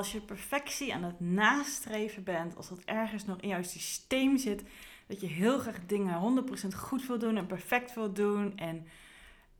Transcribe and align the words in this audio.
als 0.00 0.12
je 0.12 0.20
perfectie 0.20 0.94
aan 0.94 1.02
het 1.02 1.20
nastreven 1.20 2.24
bent, 2.24 2.56
als 2.56 2.68
dat 2.68 2.80
ergens 2.84 3.24
nog 3.24 3.40
in 3.40 3.48
jouw 3.48 3.62
systeem 3.62 4.38
zit, 4.38 4.62
dat 5.06 5.20
je 5.20 5.26
heel 5.26 5.58
graag 5.58 5.86
dingen 5.86 6.44
100% 6.72 6.74
goed 6.76 7.06
wil 7.06 7.18
doen 7.18 7.36
en 7.36 7.46
perfect 7.46 7.94
wil 7.94 8.12
doen 8.12 8.56
en 8.56 8.86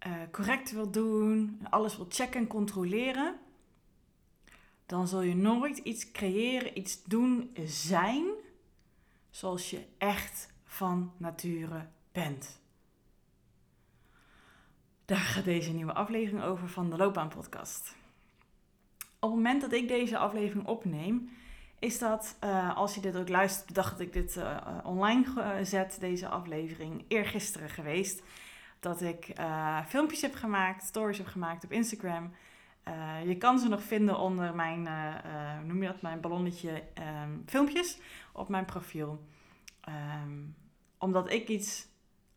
uh, 0.07 0.13
correct 0.31 0.73
wil 0.73 0.91
doen, 0.91 1.57
en 1.61 1.71
alles 1.71 1.97
wil 1.97 2.07
checken 2.09 2.41
en 2.41 2.47
controleren, 2.47 3.39
dan 4.87 5.09
zul 5.09 5.21
je 5.21 5.37
nooit 5.37 5.79
iets 5.79 6.11
creëren, 6.11 6.79
iets 6.79 7.05
doen, 7.05 7.57
zijn 7.65 8.27
zoals 9.31 9.71
je 9.71 9.87
echt 9.99 10.53
van 10.65 11.13
nature 11.17 11.89
bent. 12.13 12.61
Daar 15.05 15.19
gaat 15.19 15.45
deze 15.45 15.73
nieuwe 15.73 15.95
aflevering 15.95 16.43
over 16.45 16.69
van 16.69 16.91
de 16.91 16.97
Loopbaan 16.97 17.29
Podcast. 17.29 17.99
Op 19.21 19.29
het 19.31 19.39
moment 19.39 19.61
dat 19.61 19.73
ik 19.73 19.89
deze 19.89 20.19
aflevering 20.19 20.67
opneem, 20.67 21.31
is 21.79 21.99
dat, 21.99 22.37
uh, 22.45 22.77
als 22.77 22.95
je 22.95 23.01
dit 23.01 23.17
ook 23.17 23.29
luistert, 23.29 23.75
dacht 23.75 23.91
dat 23.91 24.01
ik 24.01 24.13
dit 24.13 24.37
uh, 24.37 24.57
online 24.85 25.25
zet, 25.63 25.97
deze 26.01 26.29
aflevering, 26.29 27.05
eergisteren 27.09 27.71
geweest. 27.71 28.23
Dat 28.81 29.01
ik 29.01 29.33
filmpjes 29.87 30.23
heb 30.23 30.35
gemaakt, 30.35 30.85
stories 30.85 31.19
heb 31.19 31.27
gemaakt 31.27 31.65
op 31.65 31.73
Instagram. 31.73 32.33
je 33.25 33.37
kan 33.37 33.59
ze 33.59 33.69
nog 33.69 33.83
vinden 33.83 34.19
onder 34.19 34.55
mijn, 34.55 34.89
noem 35.67 35.83
je 35.83 35.89
dat, 35.89 36.03
mijn 36.03 36.21
ballonnetje 36.21 36.83
um, 37.23 37.43
filmpjes 37.47 37.99
op 38.33 38.49
mijn 38.49 38.65
profiel. 38.65 39.25
Um, 39.89 40.55
omdat 40.99 41.33
ik 41.33 41.49
iets 41.49 41.87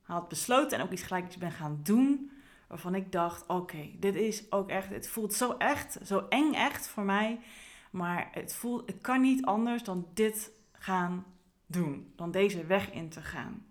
had 0.02 0.27
besloten 0.27 0.77
en 0.77 0.83
ook 0.83 0.91
iets 0.91 1.03
gelijk 1.03 1.25
iets 1.25 1.38
ben 1.38 1.52
gaan 1.52 1.80
doen 1.83 2.31
waarvan 2.67 2.95
ik 2.95 3.11
dacht: 3.11 3.47
oké, 3.47 3.89
dit 4.00 4.16
is 4.16 4.52
ook 4.52 4.69
echt, 4.69 4.89
het 4.89 5.08
voelt 5.08 5.33
zo 5.33 5.52
echt, 5.58 5.97
zo 6.06 6.25
eng 6.30 6.53
echt 6.53 6.88
voor 6.88 7.03
mij. 7.03 7.39
Maar 7.92 8.30
het 8.31 8.53
voelt, 8.53 8.88
het 8.88 9.02
kan 9.02 9.22
niet 9.22 9.45
anders 9.45 9.83
dan 9.83 10.08
dit 10.14 10.52
gaan 10.72 11.25
doen, 11.66 12.14
dan 12.16 12.31
deze 12.31 12.66
weg 12.66 12.92
in 12.92 13.09
te 13.09 13.22
gaan. 13.22 13.66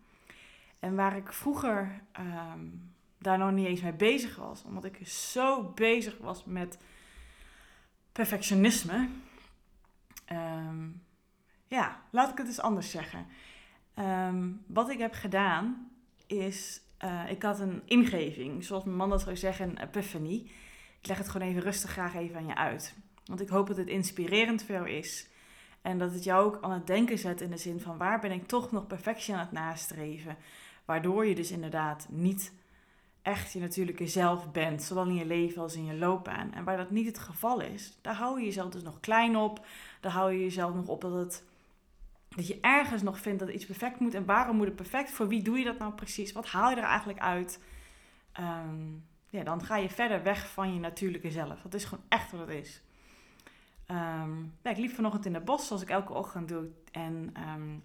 En 0.78 0.94
waar 0.94 1.16
ik 1.16 1.32
vroeger 1.32 2.02
ehm, 2.12 2.66
daar 3.18 3.38
nog 3.38 3.50
niet 3.50 3.66
eens 3.66 3.80
mee 3.80 3.92
bezig 3.92 4.36
was, 4.36 4.64
omdat 4.64 4.84
ik 4.84 5.06
zo 5.06 5.62
bezig 5.62 6.18
was 6.18 6.44
met 6.44 6.78
perfectionisme. 8.12 9.08
Ehm, 10.24 10.88
ja, 11.66 12.00
laat 12.10 12.30
ik 12.30 12.38
het 12.38 12.46
eens 12.46 12.60
anders 12.60 12.90
zeggen. 12.90 13.26
Ehm, 13.94 14.50
wat 14.66 14.90
ik 14.90 14.98
heb 14.98 15.12
gedaan 15.12 15.90
is 16.26 16.80
uh, 17.04 17.30
ik 17.30 17.42
had 17.42 17.60
een 17.60 17.82
ingeving, 17.84 18.64
zoals 18.64 18.84
mijn 18.84 18.96
man 18.96 19.10
dat 19.10 19.20
zou 19.20 19.36
zeggen, 19.36 19.68
een 19.68 19.82
epiphany. 19.82 20.50
Ik 21.00 21.06
leg 21.06 21.18
het 21.18 21.28
gewoon 21.28 21.48
even 21.48 21.62
rustig 21.62 21.90
graag 21.90 22.14
even 22.14 22.36
aan 22.36 22.46
je 22.46 22.56
uit. 22.56 22.94
Want 23.24 23.40
ik 23.40 23.48
hoop 23.48 23.66
dat 23.66 23.76
het 23.76 23.88
inspirerend 23.88 24.62
voor 24.62 24.74
jou 24.74 24.90
is. 24.90 25.28
En 25.82 25.98
dat 25.98 26.12
het 26.12 26.24
jou 26.24 26.44
ook 26.44 26.58
aan 26.62 26.70
het 26.70 26.86
denken 26.86 27.18
zet 27.18 27.40
in 27.40 27.50
de 27.50 27.56
zin 27.56 27.80
van 27.80 27.96
waar 27.96 28.20
ben 28.20 28.32
ik 28.32 28.46
toch 28.46 28.72
nog 28.72 28.86
perfectie 28.86 29.34
aan 29.34 29.40
het 29.40 29.52
nastreven. 29.52 30.36
Waardoor 30.84 31.26
je 31.26 31.34
dus 31.34 31.50
inderdaad 31.50 32.06
niet 32.10 32.52
echt 33.22 33.52
je 33.52 33.60
natuurlijke 33.60 34.06
zelf 34.06 34.52
bent, 34.52 34.82
zowel 34.82 35.06
in 35.06 35.14
je 35.14 35.26
leven 35.26 35.62
als 35.62 35.74
in 35.74 35.84
je 35.84 35.94
loopbaan. 35.94 36.52
En 36.52 36.64
waar 36.64 36.76
dat 36.76 36.90
niet 36.90 37.06
het 37.06 37.18
geval 37.18 37.60
is, 37.60 37.98
daar 38.00 38.14
hou 38.14 38.38
je 38.38 38.44
jezelf 38.44 38.70
dus 38.70 38.82
nog 38.82 39.00
klein 39.00 39.36
op. 39.36 39.66
Daar 40.00 40.12
hou 40.12 40.32
je 40.32 40.40
jezelf 40.40 40.74
nog 40.74 40.86
op 40.86 41.00
dat 41.00 41.12
het 41.12 41.44
dat 42.36 42.46
je 42.46 42.58
ergens 42.60 43.02
nog 43.02 43.18
vindt 43.18 43.38
dat 43.38 43.48
iets 43.48 43.66
perfect 43.66 44.00
moet. 44.00 44.14
En 44.14 44.24
waarom 44.24 44.56
moet 44.56 44.66
het 44.66 44.76
perfect? 44.76 45.10
Voor 45.10 45.28
wie 45.28 45.42
doe 45.42 45.58
je 45.58 45.64
dat 45.64 45.78
nou 45.78 45.92
precies? 45.92 46.32
Wat 46.32 46.46
haal 46.46 46.70
je 46.70 46.76
er 46.76 46.82
eigenlijk 46.82 47.18
uit? 47.18 47.60
Ehm, 48.32 48.76
ja, 49.30 49.42
dan 49.42 49.64
ga 49.64 49.76
je 49.76 49.88
verder 49.88 50.22
weg 50.22 50.48
van 50.48 50.74
je 50.74 50.80
natuurlijke 50.80 51.30
zelf. 51.30 51.60
Dat 51.60 51.74
is 51.74 51.84
gewoon 51.84 52.04
echt 52.08 52.30
wat 52.30 52.40
het 52.40 52.50
is. 52.50 52.82
Um, 53.86 54.54
ja, 54.62 54.70
ik 54.70 54.76
liep 54.76 54.90
vanochtend 54.90 55.26
in 55.26 55.34
het 55.34 55.44
bos, 55.44 55.66
zoals 55.66 55.82
ik 55.82 55.88
elke 55.88 56.12
ochtend 56.12 56.48
doe. 56.48 56.66
En 56.90 57.30
ehm, 57.32 57.76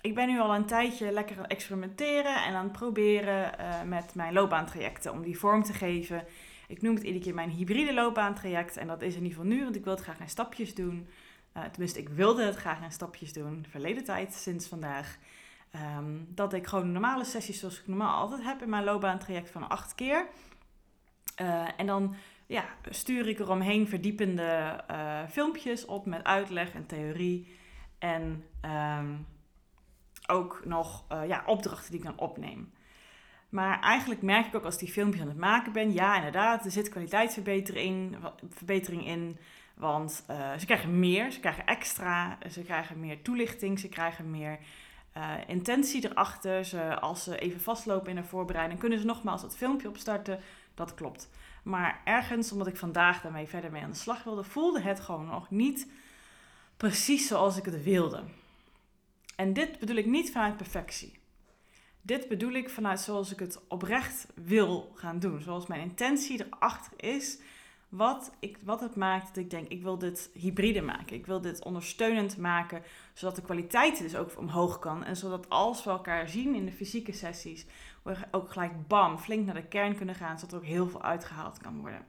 ik 0.00 0.14
ben 0.14 0.28
nu 0.28 0.40
al 0.40 0.54
een 0.54 0.66
tijdje 0.66 1.12
lekker 1.12 1.36
aan 1.36 1.42
het 1.42 1.50
experimenteren 1.50 2.44
en 2.44 2.54
aan 2.54 2.64
het 2.64 2.72
proberen 2.72 3.52
uh, 3.60 3.82
met 3.82 4.14
mijn 4.14 4.32
loopbaantrajecten. 4.32 5.12
Om 5.12 5.22
die 5.22 5.38
vorm 5.38 5.62
te 5.62 5.72
geven. 5.72 6.24
Ik 6.68 6.82
noem 6.82 6.94
het 6.94 7.04
iedere 7.04 7.24
keer 7.24 7.34
mijn 7.34 7.50
hybride 7.50 7.94
loopbaantraject. 7.94 8.76
En 8.76 8.86
dat 8.86 9.02
is 9.02 9.14
in 9.14 9.22
ieder 9.22 9.38
geval 9.38 9.52
nu, 9.52 9.62
want 9.62 9.76
ik 9.76 9.84
wil 9.84 9.92
het 9.92 10.02
graag 10.02 10.20
in 10.20 10.28
stapjes 10.28 10.74
doen. 10.74 11.08
Uh, 11.56 11.64
tenminste, 11.64 11.98
ik 11.98 12.08
wilde 12.08 12.44
het 12.44 12.56
graag 12.56 12.82
in 12.82 12.92
stapjes 12.92 13.32
doen, 13.32 13.66
verleden 13.70 14.04
tijd, 14.04 14.34
sinds 14.34 14.66
vandaag. 14.68 15.18
Um, 15.96 16.26
dat 16.28 16.52
ik 16.52 16.66
gewoon 16.66 16.92
normale 16.92 17.24
sessies 17.24 17.58
zoals 17.58 17.80
ik 17.80 17.86
normaal 17.86 18.20
altijd 18.20 18.42
heb 18.42 18.62
in 18.62 18.68
mijn 18.68 18.84
loopbaantraject 18.84 19.50
van 19.50 19.68
acht 19.68 19.94
keer. 19.94 20.26
Uh, 21.40 21.68
en 21.76 21.86
dan 21.86 22.14
ja, 22.46 22.64
stuur 22.90 23.28
ik 23.28 23.38
eromheen 23.38 23.88
verdiepende 23.88 24.84
uh, 24.90 25.20
filmpjes 25.28 25.84
op 25.84 26.06
met 26.06 26.24
uitleg 26.24 26.72
en 26.72 26.86
theorie. 26.86 27.56
En 27.98 28.44
um, 28.98 29.26
ook 30.26 30.60
nog 30.64 31.04
ja, 31.26 31.42
opdrachten 31.46 31.90
die 31.90 32.00
ik 32.00 32.06
dan 32.06 32.18
opneem. 32.18 32.72
Maar 33.48 33.80
eigenlijk 33.80 34.22
merk 34.22 34.46
ik 34.46 34.54
ook 34.54 34.64
als 34.64 34.78
die 34.78 34.92
filmpjes 34.92 35.22
aan 35.22 35.28
het 35.28 35.38
maken 35.38 35.72
ben, 35.72 35.92
ja 35.92 36.16
inderdaad, 36.16 36.64
er 36.64 36.70
zit 36.70 36.88
kwaliteitsverbetering 36.88 38.16
verbetering 38.48 39.06
in. 39.06 39.38
Want 39.74 40.24
uh, 40.30 40.52
ze 40.58 40.66
krijgen 40.66 40.98
meer, 40.98 41.30
ze 41.30 41.40
krijgen 41.40 41.66
extra, 41.66 42.38
ze 42.50 42.62
krijgen 42.62 43.00
meer 43.00 43.22
toelichting, 43.22 43.78
ze 43.78 43.88
krijgen 43.88 44.30
meer 44.30 44.58
uh, 45.16 45.34
intentie 45.46 46.10
erachter. 46.10 46.64
Ze, 46.64 47.00
als 47.00 47.22
ze 47.22 47.38
even 47.38 47.60
vastlopen 47.60 48.10
in 48.10 48.16
een 48.16 48.24
voorbereiding, 48.24 48.80
kunnen 48.80 48.98
ze 48.98 49.06
nogmaals 49.06 49.40
dat 49.40 49.56
filmpje 49.56 49.88
opstarten. 49.88 50.40
Dat 50.74 50.94
klopt. 50.94 51.28
Maar 51.62 52.00
ergens, 52.04 52.52
omdat 52.52 52.66
ik 52.66 52.76
vandaag 52.76 53.20
daarmee 53.20 53.46
verder 53.46 53.70
mee 53.70 53.82
aan 53.82 53.90
de 53.90 53.96
slag 53.96 54.22
wilde, 54.22 54.44
voelde 54.44 54.80
het 54.80 55.00
gewoon 55.00 55.26
nog 55.26 55.50
niet 55.50 55.88
precies 56.76 57.26
zoals 57.26 57.56
ik 57.56 57.64
het 57.64 57.82
wilde. 57.82 58.22
En 59.36 59.52
dit 59.52 59.78
bedoel 59.78 59.96
ik 59.96 60.06
niet 60.06 60.32
vanuit 60.32 60.56
perfectie. 60.56 61.18
Dit 62.02 62.28
bedoel 62.28 62.52
ik 62.52 62.70
vanuit 62.70 63.00
zoals 63.00 63.32
ik 63.32 63.38
het 63.38 63.60
oprecht 63.68 64.26
wil 64.34 64.92
gaan 64.94 65.18
doen. 65.18 65.40
Zoals 65.40 65.66
mijn 65.66 65.80
intentie 65.80 66.44
erachter 66.46 66.92
is 66.96 67.38
wat, 67.96 68.32
ik, 68.38 68.58
wat 68.64 68.80
het 68.80 68.96
maakt 68.96 69.26
dat 69.26 69.36
ik 69.36 69.50
denk, 69.50 69.68
ik 69.68 69.82
wil 69.82 69.98
dit 69.98 70.30
hybride 70.32 70.82
maken. 70.82 71.16
Ik 71.16 71.26
wil 71.26 71.40
dit 71.40 71.64
ondersteunend 71.64 72.36
maken, 72.36 72.82
zodat 73.12 73.36
de 73.36 73.42
kwaliteit 73.42 73.98
dus 73.98 74.16
ook 74.16 74.38
omhoog 74.38 74.78
kan. 74.78 75.04
En 75.04 75.16
zodat 75.16 75.48
als 75.48 75.84
we 75.84 75.90
elkaar 75.90 76.28
zien 76.28 76.54
in 76.54 76.64
de 76.64 76.72
fysieke 76.72 77.12
sessies, 77.12 77.66
we 78.02 78.16
ook 78.30 78.52
gelijk 78.52 78.88
bam, 78.88 79.18
flink 79.18 79.46
naar 79.46 79.54
de 79.54 79.68
kern 79.68 79.96
kunnen 79.96 80.14
gaan, 80.14 80.38
zodat 80.38 80.52
er 80.52 80.58
ook 80.58 80.72
heel 80.72 80.88
veel 80.88 81.02
uitgehaald 81.02 81.58
kan 81.58 81.80
worden. 81.80 82.06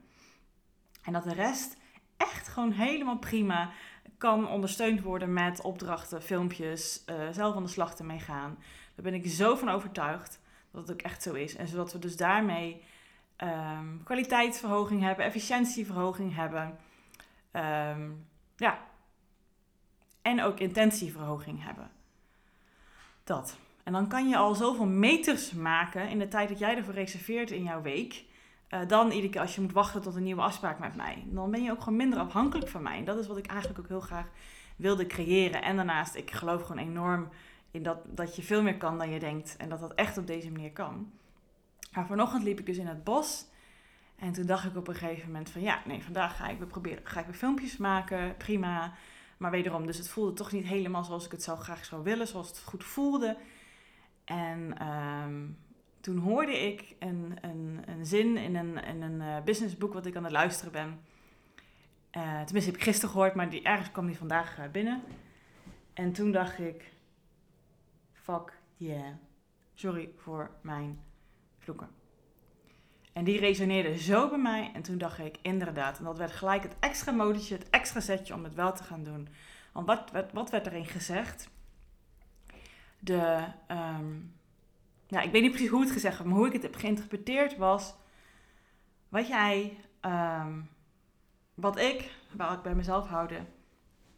En 1.01 1.13
dat 1.13 1.23
de 1.23 1.33
rest 1.33 1.77
echt 2.17 2.47
gewoon 2.47 2.71
helemaal 2.71 3.17
prima 3.17 3.71
kan 4.17 4.47
ondersteund 4.47 5.01
worden 5.01 5.33
met 5.33 5.61
opdrachten, 5.61 6.21
filmpjes, 6.21 7.03
uh, 7.09 7.15
zelf 7.31 7.55
aan 7.55 7.63
de 7.63 7.69
slag 7.69 7.95
te 7.95 8.19
gaan. 8.19 8.57
Daar 8.95 9.11
ben 9.11 9.13
ik 9.13 9.27
zo 9.27 9.55
van 9.55 9.69
overtuigd 9.69 10.39
dat 10.71 10.81
het 10.81 10.91
ook 10.91 11.01
echt 11.01 11.23
zo 11.23 11.33
is. 11.33 11.55
En 11.55 11.67
zodat 11.67 11.93
we 11.93 11.99
dus 11.99 12.17
daarmee 12.17 12.83
um, 13.37 14.01
kwaliteitsverhoging 14.03 15.01
hebben, 15.01 15.25
efficiëntieverhoging 15.25 16.35
hebben. 16.35 16.77
Um, 17.51 18.27
ja. 18.55 18.79
En 20.21 20.41
ook 20.41 20.59
intentieverhoging 20.59 21.63
hebben. 21.63 21.91
Dat. 23.23 23.57
En 23.83 23.93
dan 23.93 24.07
kan 24.07 24.29
je 24.29 24.37
al 24.37 24.55
zoveel 24.55 24.85
meters 24.85 25.51
maken 25.51 26.09
in 26.09 26.19
de 26.19 26.27
tijd 26.27 26.49
dat 26.49 26.59
jij 26.59 26.77
ervoor 26.77 26.93
reserveert 26.93 27.51
in 27.51 27.63
jouw 27.63 27.81
week. 27.81 28.25
Uh, 28.69 28.79
dan 28.87 29.11
iedere 29.11 29.29
keer 29.29 29.41
als 29.41 29.55
je 29.55 29.61
moet 29.61 29.71
wachten 29.71 30.01
tot 30.01 30.15
een 30.15 30.23
nieuwe 30.23 30.41
afspraak 30.41 30.79
met 30.79 30.95
mij. 30.95 31.23
Dan 31.25 31.51
ben 31.51 31.63
je 31.63 31.71
ook 31.71 31.81
gewoon 31.81 31.97
minder 31.97 32.19
afhankelijk 32.19 32.69
van 32.69 32.81
mij. 32.81 32.97
En 32.97 33.05
dat 33.05 33.17
is 33.17 33.27
wat 33.27 33.37
ik 33.37 33.47
eigenlijk 33.47 33.79
ook 33.79 33.87
heel 33.87 33.99
graag 33.99 34.27
wilde 34.75 35.05
creëren. 35.05 35.61
En 35.61 35.75
daarnaast, 35.75 36.15
ik 36.15 36.31
geloof 36.31 36.61
gewoon 36.61 36.87
enorm 36.87 37.29
in 37.71 37.83
dat, 37.83 37.97
dat 38.05 38.35
je 38.35 38.43
veel 38.43 38.63
meer 38.63 38.77
kan 38.77 38.97
dan 38.97 39.09
je 39.09 39.19
denkt. 39.19 39.57
En 39.57 39.69
dat 39.69 39.79
dat 39.79 39.93
echt 39.93 40.17
op 40.17 40.27
deze 40.27 40.51
manier 40.51 40.71
kan. 40.71 41.11
Maar 41.95 42.05
vanochtend 42.05 42.43
liep 42.43 42.59
ik 42.59 42.65
dus 42.65 42.77
in 42.77 42.87
het 42.87 43.03
bos. 43.03 43.45
En 44.15 44.31
toen 44.31 44.45
dacht 44.45 44.65
ik 44.65 44.75
op 44.75 44.87
een 44.87 44.95
gegeven 44.95 45.31
moment 45.31 45.49
van 45.49 45.61
ja, 45.61 45.81
nee, 45.85 46.03
vandaag 46.03 46.37
ga 46.37 46.47
ik 46.47 46.57
weer 46.57 46.67
proberen, 46.67 47.05
ga 47.05 47.19
ik 47.19 47.25
weer 47.25 47.35
filmpjes 47.35 47.77
maken, 47.77 48.37
prima. 48.37 48.93
Maar 49.37 49.51
wederom, 49.51 49.85
dus 49.85 49.97
het 49.97 50.09
voelde 50.09 50.33
toch 50.33 50.51
niet 50.51 50.65
helemaal 50.65 51.03
zoals 51.03 51.25
ik 51.25 51.31
het 51.31 51.43
zo 51.43 51.55
graag 51.55 51.85
zou 51.85 52.03
willen, 52.03 52.27
zoals 52.27 52.47
het 52.47 52.59
goed 52.59 52.83
voelde. 52.83 53.37
En 54.23 54.87
um, 54.87 55.57
toen 55.99 56.17
hoorde 56.17 56.59
ik 56.59 56.95
een, 56.99 57.37
een, 57.41 57.83
een 57.85 58.05
zin 58.05 58.37
in 58.37 58.55
een, 58.55 58.83
in 58.83 59.01
een 59.01 59.21
uh, 59.21 59.43
businessboek 59.43 59.93
wat 59.93 60.05
ik 60.05 60.15
aan 60.15 60.23
het 60.23 60.31
luisteren 60.31 60.71
ben. 60.71 60.99
Uh, 62.11 62.41
tenminste, 62.41 62.71
heb 62.71 62.79
ik 62.79 62.83
gisteren 62.83 63.09
gehoord, 63.09 63.35
maar 63.35 63.49
die, 63.49 63.61
ergens 63.61 63.91
kwam 63.91 64.05
die 64.05 64.17
vandaag 64.17 64.59
uh, 64.59 64.65
binnen. 64.71 65.03
En 65.93 66.11
toen 66.11 66.31
dacht 66.31 66.59
ik, 66.59 66.93
fuck 68.13 68.57
yeah, 68.77 69.13
sorry 69.73 70.09
voor 70.17 70.49
mijn 70.61 70.99
En 73.13 73.23
die 73.23 73.39
resoneerde 73.39 73.97
zo 73.97 74.29
bij 74.29 74.37
mij. 74.37 74.71
En 74.73 74.81
toen 74.81 74.97
dacht 74.97 75.19
ik, 75.19 75.37
inderdaad. 75.41 75.97
En 75.97 76.03
dat 76.03 76.17
werd 76.17 76.31
gelijk 76.31 76.63
het 76.63 76.75
extra 76.79 77.11
modetje, 77.11 77.55
het 77.55 77.69
extra 77.69 77.99
zetje 77.99 78.33
om 78.33 78.43
het 78.43 78.53
wel 78.53 78.73
te 78.73 78.83
gaan 78.83 79.03
doen. 79.03 79.27
Want 79.71 79.87
wat, 79.87 80.11
wat, 80.11 80.31
wat 80.31 80.49
werd 80.49 80.67
erin 80.67 80.85
gezegd? 80.85 81.49
De, 82.99 83.43
um, 83.67 84.33
ja, 85.07 85.21
ik 85.21 85.31
weet 85.31 85.41
niet 85.41 85.51
precies 85.51 85.69
hoe 85.69 85.81
het 85.81 85.91
gezegd 85.91 86.17
werd, 86.17 86.29
maar 86.29 86.37
hoe 86.37 86.47
ik 86.47 86.53
het 86.53 86.63
heb 86.63 86.75
geïnterpreteerd 86.75 87.57
was... 87.57 87.95
Wat 89.09 89.27
jij, 89.27 89.77
um, 90.01 90.69
wat 91.53 91.77
ik, 91.77 92.11
waar 92.31 92.53
ik 92.53 92.61
bij 92.61 92.75
mezelf 92.75 93.07
houden, 93.07 93.47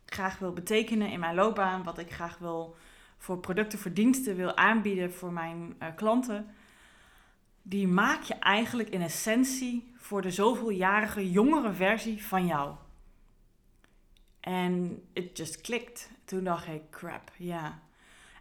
graag 0.06 0.40
wil 0.40 0.54
betekenen 0.54 1.12
in 1.12 1.20
mijn 1.20 1.36
loopbaan, 1.36 1.84
wat 1.84 1.98
ik 1.98 2.14
graag 2.14 2.38
wil 2.38 2.76
voor 3.18 3.38
producten, 3.38 3.80
voor 3.80 3.94
diensten 3.94 4.36
wil 4.36 4.56
aanbieden 4.56 5.14
voor 5.14 5.32
mijn 5.32 5.76
uh, 5.82 5.88
klanten, 5.96 6.56
die 7.70 7.88
maak 7.88 8.24
je 8.24 8.34
eigenlijk 8.34 8.90
in 8.90 9.02
essentie 9.02 9.94
voor 9.96 10.22
de 10.22 10.32
zoveeljarige 10.32 11.32
jongere 11.32 11.74
versie 11.74 12.26
van 12.26 12.46
jou. 12.46 12.76
En 14.40 15.04
it 15.14 15.38
just 15.38 15.62
klikt. 15.62 16.10
Toen 16.26 16.44
dacht 16.44 16.68
ik, 16.68 16.82
crap, 16.90 17.32
ja. 17.38 17.80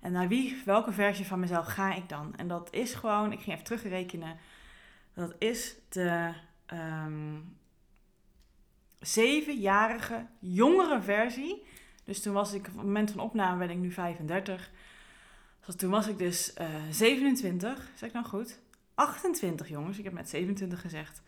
En 0.00 0.12
naar 0.12 0.28
wie, 0.28 0.62
welke 0.64 0.92
versie 0.92 1.26
van 1.26 1.40
mezelf 1.40 1.66
ga 1.66 1.94
ik 1.94 2.08
dan? 2.08 2.36
En 2.36 2.48
dat 2.48 2.68
is 2.72 2.94
gewoon, 2.94 3.32
ik 3.32 3.38
ging 3.38 3.52
even 3.52 3.64
terugrekenen. 3.64 4.36
Dat 5.14 5.34
is 5.38 5.74
de 5.88 6.32
um, 6.72 7.56
zevenjarige 9.00 10.26
jongere 10.38 11.02
versie. 11.02 11.66
Dus 12.04 12.22
toen 12.22 12.32
was 12.32 12.52
ik, 12.52 12.60
op 12.60 12.74
het 12.74 12.84
moment 12.84 13.10
van 13.10 13.20
opname 13.20 13.58
ben 13.58 13.70
ik 13.70 13.82
nu 13.82 13.92
35. 13.92 14.70
Dus 15.66 15.76
toen 15.76 15.90
was 15.90 16.06
ik 16.06 16.18
dus 16.18 16.54
uh, 16.60 16.66
27, 16.90 17.90
zeg 17.94 18.08
ik 18.08 18.14
nou 18.14 18.26
goed? 18.26 18.58
28 18.96 19.68
jongens, 19.68 19.98
ik 19.98 20.04
heb 20.04 20.12
net 20.12 20.28
27 20.28 20.80
gezegd. 20.80 21.22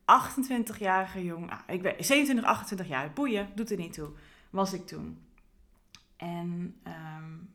28-jarige 0.00 1.24
jong, 1.24 1.50
ah, 1.50 1.58
ik 1.66 1.82
ben 1.82 1.94
27, 2.04 2.44
28 2.44 2.88
jaar, 2.88 3.12
boeien, 3.12 3.48
doet 3.54 3.70
er 3.70 3.76
niet 3.76 3.92
toe, 3.92 4.10
was 4.50 4.72
ik 4.72 4.86
toen. 4.86 5.18
En 6.16 6.80
um, 6.86 7.54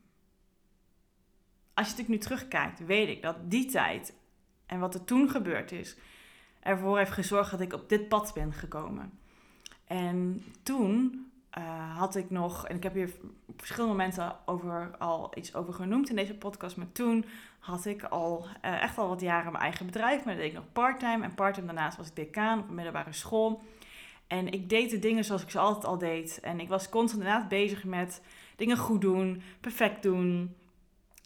als 1.74 1.86
je 1.86 1.92
natuurlijk 1.92 2.08
nu 2.08 2.18
terugkijkt, 2.18 2.86
weet 2.86 3.08
ik 3.08 3.22
dat 3.22 3.36
die 3.50 3.70
tijd 3.70 4.14
en 4.66 4.78
wat 4.78 4.94
er 4.94 5.04
toen 5.04 5.30
gebeurd 5.30 5.72
is, 5.72 5.96
ervoor 6.60 6.98
heeft 6.98 7.10
gezorgd 7.10 7.50
dat 7.50 7.60
ik 7.60 7.72
op 7.72 7.88
dit 7.88 8.08
pad 8.08 8.32
ben 8.34 8.52
gekomen. 8.52 9.18
En 9.84 10.44
toen 10.62 11.26
uh, 11.58 11.98
had 11.98 12.16
ik 12.16 12.30
nog, 12.30 12.66
en 12.66 12.76
ik 12.76 12.82
heb 12.82 12.94
hier 12.94 13.10
op 13.46 13.58
verschillende 13.58 13.96
momenten 13.96 14.36
over, 14.44 14.94
al 14.98 15.32
iets 15.34 15.54
over 15.54 15.74
genoemd 15.74 16.10
in 16.10 16.16
deze 16.16 16.34
podcast, 16.34 16.76
maar 16.76 16.92
toen 16.92 17.24
had 17.58 17.84
ik 17.84 18.02
al 18.02 18.46
uh, 18.64 18.82
echt 18.82 18.98
al 18.98 19.08
wat 19.08 19.20
jaren 19.20 19.52
mijn 19.52 19.64
eigen 19.64 19.86
bedrijf, 19.86 20.24
maar 20.24 20.34
dat 20.34 20.42
deed 20.42 20.52
ik 20.52 20.58
nog 20.58 20.72
parttime. 20.72 21.24
En 21.24 21.34
parttime 21.34 21.66
daarnaast 21.66 21.96
was 21.96 22.08
ik 22.08 22.16
decaan 22.16 22.58
op 22.58 22.68
een 22.68 22.74
middelbare 22.74 23.12
school. 23.12 23.62
En 24.26 24.52
ik 24.52 24.68
deed 24.68 24.90
de 24.90 24.98
dingen 24.98 25.24
zoals 25.24 25.42
ik 25.42 25.50
ze 25.50 25.58
altijd 25.58 25.84
al 25.84 25.98
deed. 25.98 26.40
En 26.40 26.60
ik 26.60 26.68
was 26.68 26.88
constant 26.88 27.22
inderdaad 27.22 27.48
bezig 27.48 27.84
met 27.84 28.22
dingen 28.56 28.76
goed 28.76 29.00
doen, 29.00 29.42
perfect 29.60 30.02
doen, 30.02 30.54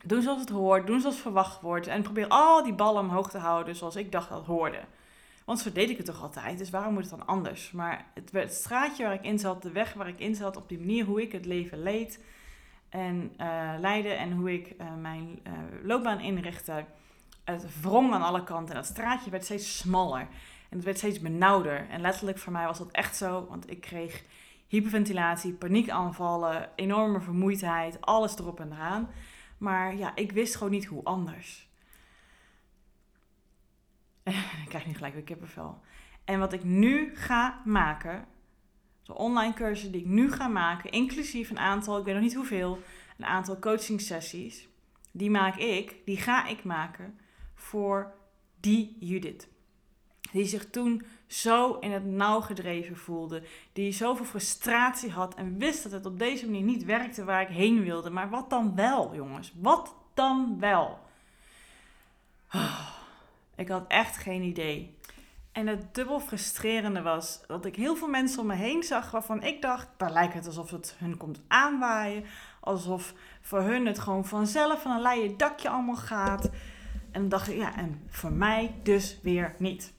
doen 0.04 0.22
zoals 0.22 0.40
het 0.40 0.48
hoort, 0.48 0.86
doen 0.86 1.00
zoals 1.00 1.20
verwacht 1.20 1.60
wordt. 1.60 1.86
En 1.86 2.02
probeer 2.02 2.28
al 2.28 2.62
die 2.62 2.74
ballen 2.74 3.02
omhoog 3.02 3.30
te 3.30 3.38
houden 3.38 3.76
zoals 3.76 3.96
ik 3.96 4.12
dacht 4.12 4.28
dat 4.28 4.44
hoorde. 4.44 4.80
Want 5.46 5.58
zo 5.58 5.70
ik 5.74 5.96
het 5.96 6.06
toch 6.06 6.22
altijd, 6.22 6.58
dus 6.58 6.70
waarom 6.70 6.92
moet 6.92 7.10
het 7.10 7.18
dan 7.18 7.26
anders? 7.26 7.70
Maar 7.70 8.06
het, 8.32 8.52
straatje 8.54 9.04
waar 9.04 9.14
ik 9.14 9.24
in 9.24 9.38
zat, 9.38 9.62
de 9.62 9.70
weg 9.70 9.92
waar 9.92 10.08
ik 10.08 10.18
in 10.18 10.34
zat, 10.34 10.56
op 10.56 10.68
die 10.68 10.78
manier 10.78 11.04
hoe 11.04 11.22
ik 11.22 11.32
het 11.32 11.46
leven 11.46 11.82
leed 11.82 12.20
en 12.88 13.32
uh, 13.40 13.72
leidde 13.78 14.08
en 14.08 14.32
hoe 14.32 14.52
ik 14.52 14.74
uh, 14.80 14.94
mijn 15.00 15.40
uh, 15.46 15.52
loopbaan 15.82 16.20
inrichtte, 16.20 16.84
het 17.44 17.80
wrong 17.80 18.12
aan 18.12 18.22
alle 18.22 18.44
kanten. 18.44 18.74
En 18.74 18.80
dat 18.80 18.90
straatje 18.90 19.30
werd 19.30 19.44
steeds 19.44 19.78
smaller 19.78 20.20
en 20.68 20.76
het 20.76 20.84
werd 20.84 20.98
steeds 20.98 21.20
benauwder. 21.20 21.88
En 21.88 22.00
letterlijk 22.00 22.38
voor 22.38 22.52
mij 22.52 22.66
was 22.66 22.78
dat 22.78 22.90
echt 22.90 23.16
zo, 23.16 23.46
want 23.48 23.70
ik 23.70 23.80
kreeg 23.80 24.24
hyperventilatie, 24.66 25.52
paniekaanvallen, 25.52 26.68
enorme 26.76 27.20
vermoeidheid, 27.20 28.00
alles 28.00 28.38
erop 28.38 28.60
en 28.60 28.72
eraan. 28.72 29.10
Maar 29.58 29.96
ja, 29.96 30.12
ik 30.14 30.32
wist 30.32 30.56
gewoon 30.56 30.72
niet 30.72 30.86
hoe 30.86 31.04
anders. 31.04 31.68
ik 34.64 34.68
krijg 34.68 34.86
nu 34.86 34.94
gelijk 34.94 35.14
weer 35.14 35.22
kippenvel. 35.22 35.80
En 36.24 36.38
wat 36.38 36.52
ik 36.52 36.64
nu 36.64 37.16
ga 37.16 37.62
maken, 37.64 38.24
de 39.02 39.14
online 39.14 39.54
cursus 39.54 39.90
die 39.90 40.00
ik 40.00 40.06
nu 40.06 40.32
ga 40.32 40.48
maken, 40.48 40.90
inclusief 40.90 41.50
een 41.50 41.58
aantal, 41.58 41.98
ik 41.98 42.04
weet 42.04 42.14
nog 42.14 42.22
niet 42.22 42.34
hoeveel, 42.34 42.78
een 43.18 43.24
aantal 43.24 43.58
coaching 43.58 44.00
sessies, 44.00 44.68
die 45.10 45.30
maak 45.30 45.56
ik, 45.56 45.96
die 46.04 46.16
ga 46.16 46.46
ik 46.46 46.64
maken 46.64 47.18
voor 47.54 48.14
die 48.60 48.96
Judith. 49.00 49.48
Die 50.32 50.44
zich 50.44 50.70
toen 50.70 51.02
zo 51.26 51.78
in 51.78 51.92
het 51.92 52.04
nauw 52.04 52.40
gedreven 52.40 52.96
voelde. 52.96 53.42
Die 53.72 53.92
zoveel 53.92 54.24
frustratie 54.24 55.10
had 55.10 55.34
en 55.34 55.58
wist 55.58 55.82
dat 55.82 55.92
het 55.92 56.06
op 56.06 56.18
deze 56.18 56.44
manier 56.44 56.62
niet 56.62 56.84
werkte 56.84 57.24
waar 57.24 57.42
ik 57.42 57.48
heen 57.48 57.82
wilde. 57.82 58.10
Maar 58.10 58.30
wat 58.30 58.50
dan 58.50 58.74
wel, 58.74 59.14
jongens? 59.14 59.52
Wat 59.56 59.94
dan 60.14 60.56
wel? 60.60 60.98
Oh, 62.52 62.85
ik 63.56 63.68
had 63.68 63.84
echt 63.88 64.16
geen 64.16 64.42
idee. 64.42 64.98
En 65.52 65.66
het 65.66 65.94
dubbel 65.94 66.20
frustrerende 66.20 67.02
was 67.02 67.40
dat 67.46 67.64
ik 67.64 67.76
heel 67.76 67.96
veel 67.96 68.08
mensen 68.08 68.40
om 68.40 68.46
me 68.46 68.54
heen 68.54 68.82
zag 68.82 69.10
waarvan 69.10 69.42
ik 69.42 69.62
dacht, 69.62 69.88
daar 69.96 70.12
lijkt 70.12 70.34
het 70.34 70.46
alsof 70.46 70.70
het 70.70 70.94
hun 70.98 71.16
komt 71.16 71.40
aanwaaien. 71.48 72.24
Alsof 72.60 73.14
voor 73.40 73.60
hun 73.60 73.86
het 73.86 73.98
gewoon 73.98 74.24
vanzelf 74.24 74.82
van 74.82 74.90
een 74.90 75.00
leien 75.00 75.36
dakje 75.36 75.68
allemaal 75.68 75.96
gaat. 75.96 76.44
En 77.10 77.20
dan 77.20 77.28
dacht 77.28 77.48
ik, 77.48 77.56
ja, 77.56 77.76
en 77.76 78.02
voor 78.08 78.32
mij 78.32 78.74
dus 78.82 79.18
weer 79.22 79.54
niet. 79.58 79.94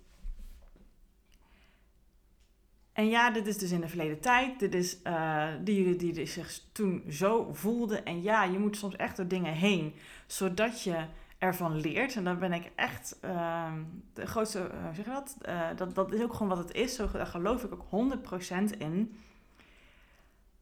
En 2.94 3.10
ja, 3.10 3.32
dit 3.32 3.48
is 3.48 3.58
dus 3.58 3.72
in 3.72 3.82
de 3.82 3.88
verleden 3.88 4.20
tijd. 4.20 4.60
Dit 4.60 4.74
is 4.74 4.98
uh, 5.04 5.48
die, 5.64 5.98
die, 5.98 6.14
die 6.14 6.26
zich 6.26 6.62
toen 6.72 7.04
zo 7.10 7.54
voelden. 7.54 8.06
En 8.06 8.22
ja, 8.22 8.44
je 8.44 8.60
moet 8.60 8.78
soms 8.78 8.96
echt 8.96 9.18
door 9.18 9.28
dingen 9.28 9.54
heen, 9.54 9.94
zodat 10.28 10.84
je 10.84 11.06
ervan 11.38 11.80
leert. 11.80 12.16
En 12.16 12.24
daar 12.24 12.38
ben 12.38 12.54
ik 12.54 12.72
echt 12.76 13.18
uh, 13.26 13.72
de 14.14 14.28
grootste, 14.28 14.60
uh, 14.60 14.86
zeg 14.94 15.06
je 15.06 15.12
dat? 15.12 15.38
Uh, 15.48 15.68
dat? 15.76 15.96
Dat 15.96 16.14
is 16.14 16.22
ook 16.22 16.34
gewoon 16.34 16.48
wat 16.48 16.68
het 16.68 16.74
is. 16.74 16.96
Zo, 16.96 17.12
daar 17.12 17.28
geloof 17.28 17.64
ik 17.64 17.74
ook 17.74 18.18
100% 18.74 18.78
in. 18.78 19.18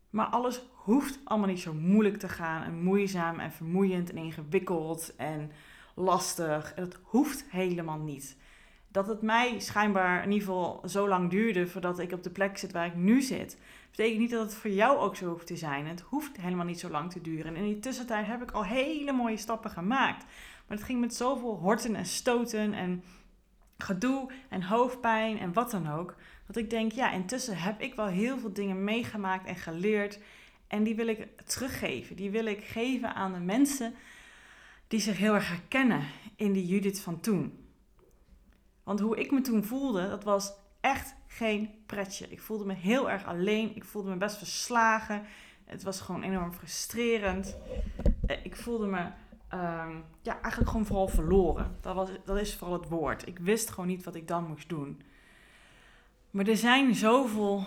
Maar 0.10 0.26
alles 0.26 0.62
hoeft 0.72 1.20
allemaal 1.24 1.48
niet 1.48 1.60
zo 1.60 1.74
moeilijk 1.74 2.18
te 2.18 2.30
gaan 2.30 2.64
en 2.64 2.84
moeizaam 2.84 3.40
en 3.40 3.52
vermoeiend 3.52 4.10
en 4.10 4.18
ingewikkeld 4.18 5.16
en 5.16 5.52
lastig. 5.96 6.74
En 6.74 6.84
dat 6.84 7.00
hoeft 7.04 7.46
helemaal 7.50 8.00
niet 8.00 8.38
dat 8.96 9.08
het 9.08 9.22
mij 9.22 9.60
schijnbaar 9.60 10.24
in 10.24 10.32
ieder 10.32 10.48
geval 10.48 10.82
zo 10.86 11.08
lang 11.08 11.30
duurde 11.30 11.68
voordat 11.68 12.00
ik 12.00 12.12
op 12.12 12.24
de 12.24 12.30
plek 12.30 12.58
zit 12.58 12.72
waar 12.72 12.86
ik 12.86 12.96
nu 12.96 13.22
zit. 13.22 13.58
Betekent 13.90 14.20
niet 14.20 14.32
dat 14.32 14.42
het 14.42 14.56
voor 14.56 14.72
jou 14.72 14.98
ook 14.98 15.16
zo 15.16 15.30
hoeft 15.30 15.48
te 15.48 15.56
zijn. 15.56 15.88
Het 15.88 16.02
hoeft 16.02 16.38
helemaal 16.38 16.66
niet 16.66 16.80
zo 16.80 16.90
lang 16.90 17.12
te 17.12 17.22
duren. 17.22 17.46
En 17.46 17.56
in 17.56 17.64
die 17.64 17.80
tussentijd 17.80 18.28
heb 18.28 18.42
ik 18.42 18.52
al 18.52 18.64
hele 18.64 19.12
mooie 19.12 19.38
stappen 19.38 19.72
gemaakt. 19.72 20.26
Maar 20.68 20.78
het 20.78 20.86
ging 20.86 21.00
met 21.00 21.16
zoveel 21.16 21.56
horten 21.56 21.96
en 21.96 22.06
stoten 22.06 22.74
en 22.74 23.04
gedoe 23.78 24.32
en 24.50 24.64
hoofdpijn 24.64 25.40
en 25.40 25.54
wat 25.54 25.72
dan 25.72 25.92
ook. 25.92 26.16
Dat 26.48 26.56
ik 26.56 26.70
denk, 26.70 26.92
ja, 26.92 27.12
intussen 27.12 27.58
heb 27.58 27.82
ik 27.82 27.96
wel 27.96 28.08
heel 28.08 28.38
veel 28.38 28.54
dingen 28.54 28.84
meegemaakt 28.84 29.48
en 29.48 29.56
geleerd. 29.56 30.20
En 30.68 30.84
die 30.84 30.96
wil 30.96 31.08
ik 31.08 31.28
teruggeven. 31.46 32.16
Die 32.16 32.30
wil 32.30 32.46
ik 32.46 32.64
geven 32.64 33.16
aan 33.16 33.34
de 33.34 33.40
mensen 33.40 33.94
die 34.88 35.00
zich 35.00 35.18
heel 35.18 35.34
erg 35.34 35.48
herkennen 35.48 36.04
in 36.36 36.54
die 36.54 36.66
Judith 36.66 37.00
van 37.00 37.20
toen. 37.20 37.66
Want 38.84 39.00
hoe 39.00 39.18
ik 39.18 39.32
me 39.32 39.42
toen 39.42 39.64
voelde, 39.64 40.10
dat 40.10 40.24
was 40.24 40.54
echt 40.82 41.16
geen 41.28 41.70
pretje. 41.86 42.28
Ik 42.30 42.42
voelde 42.42 42.66
me 42.66 42.74
heel 42.74 43.10
erg 43.10 43.26
alleen. 43.26 43.76
Ik 43.76 43.84
voelde 43.84 44.10
me 44.10 44.16
best 44.16 44.38
verslagen. 44.38 45.26
Het 45.66 45.84
was 45.84 46.02
gewoon 46.02 46.24
enorm 46.24 46.54
frustrerend. 46.54 47.58
Eh, 48.26 48.46
ik 48.46 48.56
voelde 48.56 48.88
me 48.88 49.08
um, 49.56 50.04
ja, 50.22 50.42
eigenlijk 50.42 50.70
gewoon 50.72 50.86
vooral 50.86 51.08
verloren. 51.08 51.78
Dat, 51.82 51.96
was, 51.96 52.10
dat 52.26 52.38
is 52.38 52.56
vooral 52.56 52.80
het 52.80 52.90
woord. 52.90 53.28
Ik 53.28 53.40
wist 53.40 53.70
gewoon 53.70 53.88
niet 53.88 54.04
wat 54.04 54.16
ik 54.16 54.28
dan 54.28 54.48
moest 54.48 54.70
doen. 54.70 55.02
Maar 56.32 56.48
er 56.48 56.58
zijn 56.58 56.96
zoveel 56.96 57.64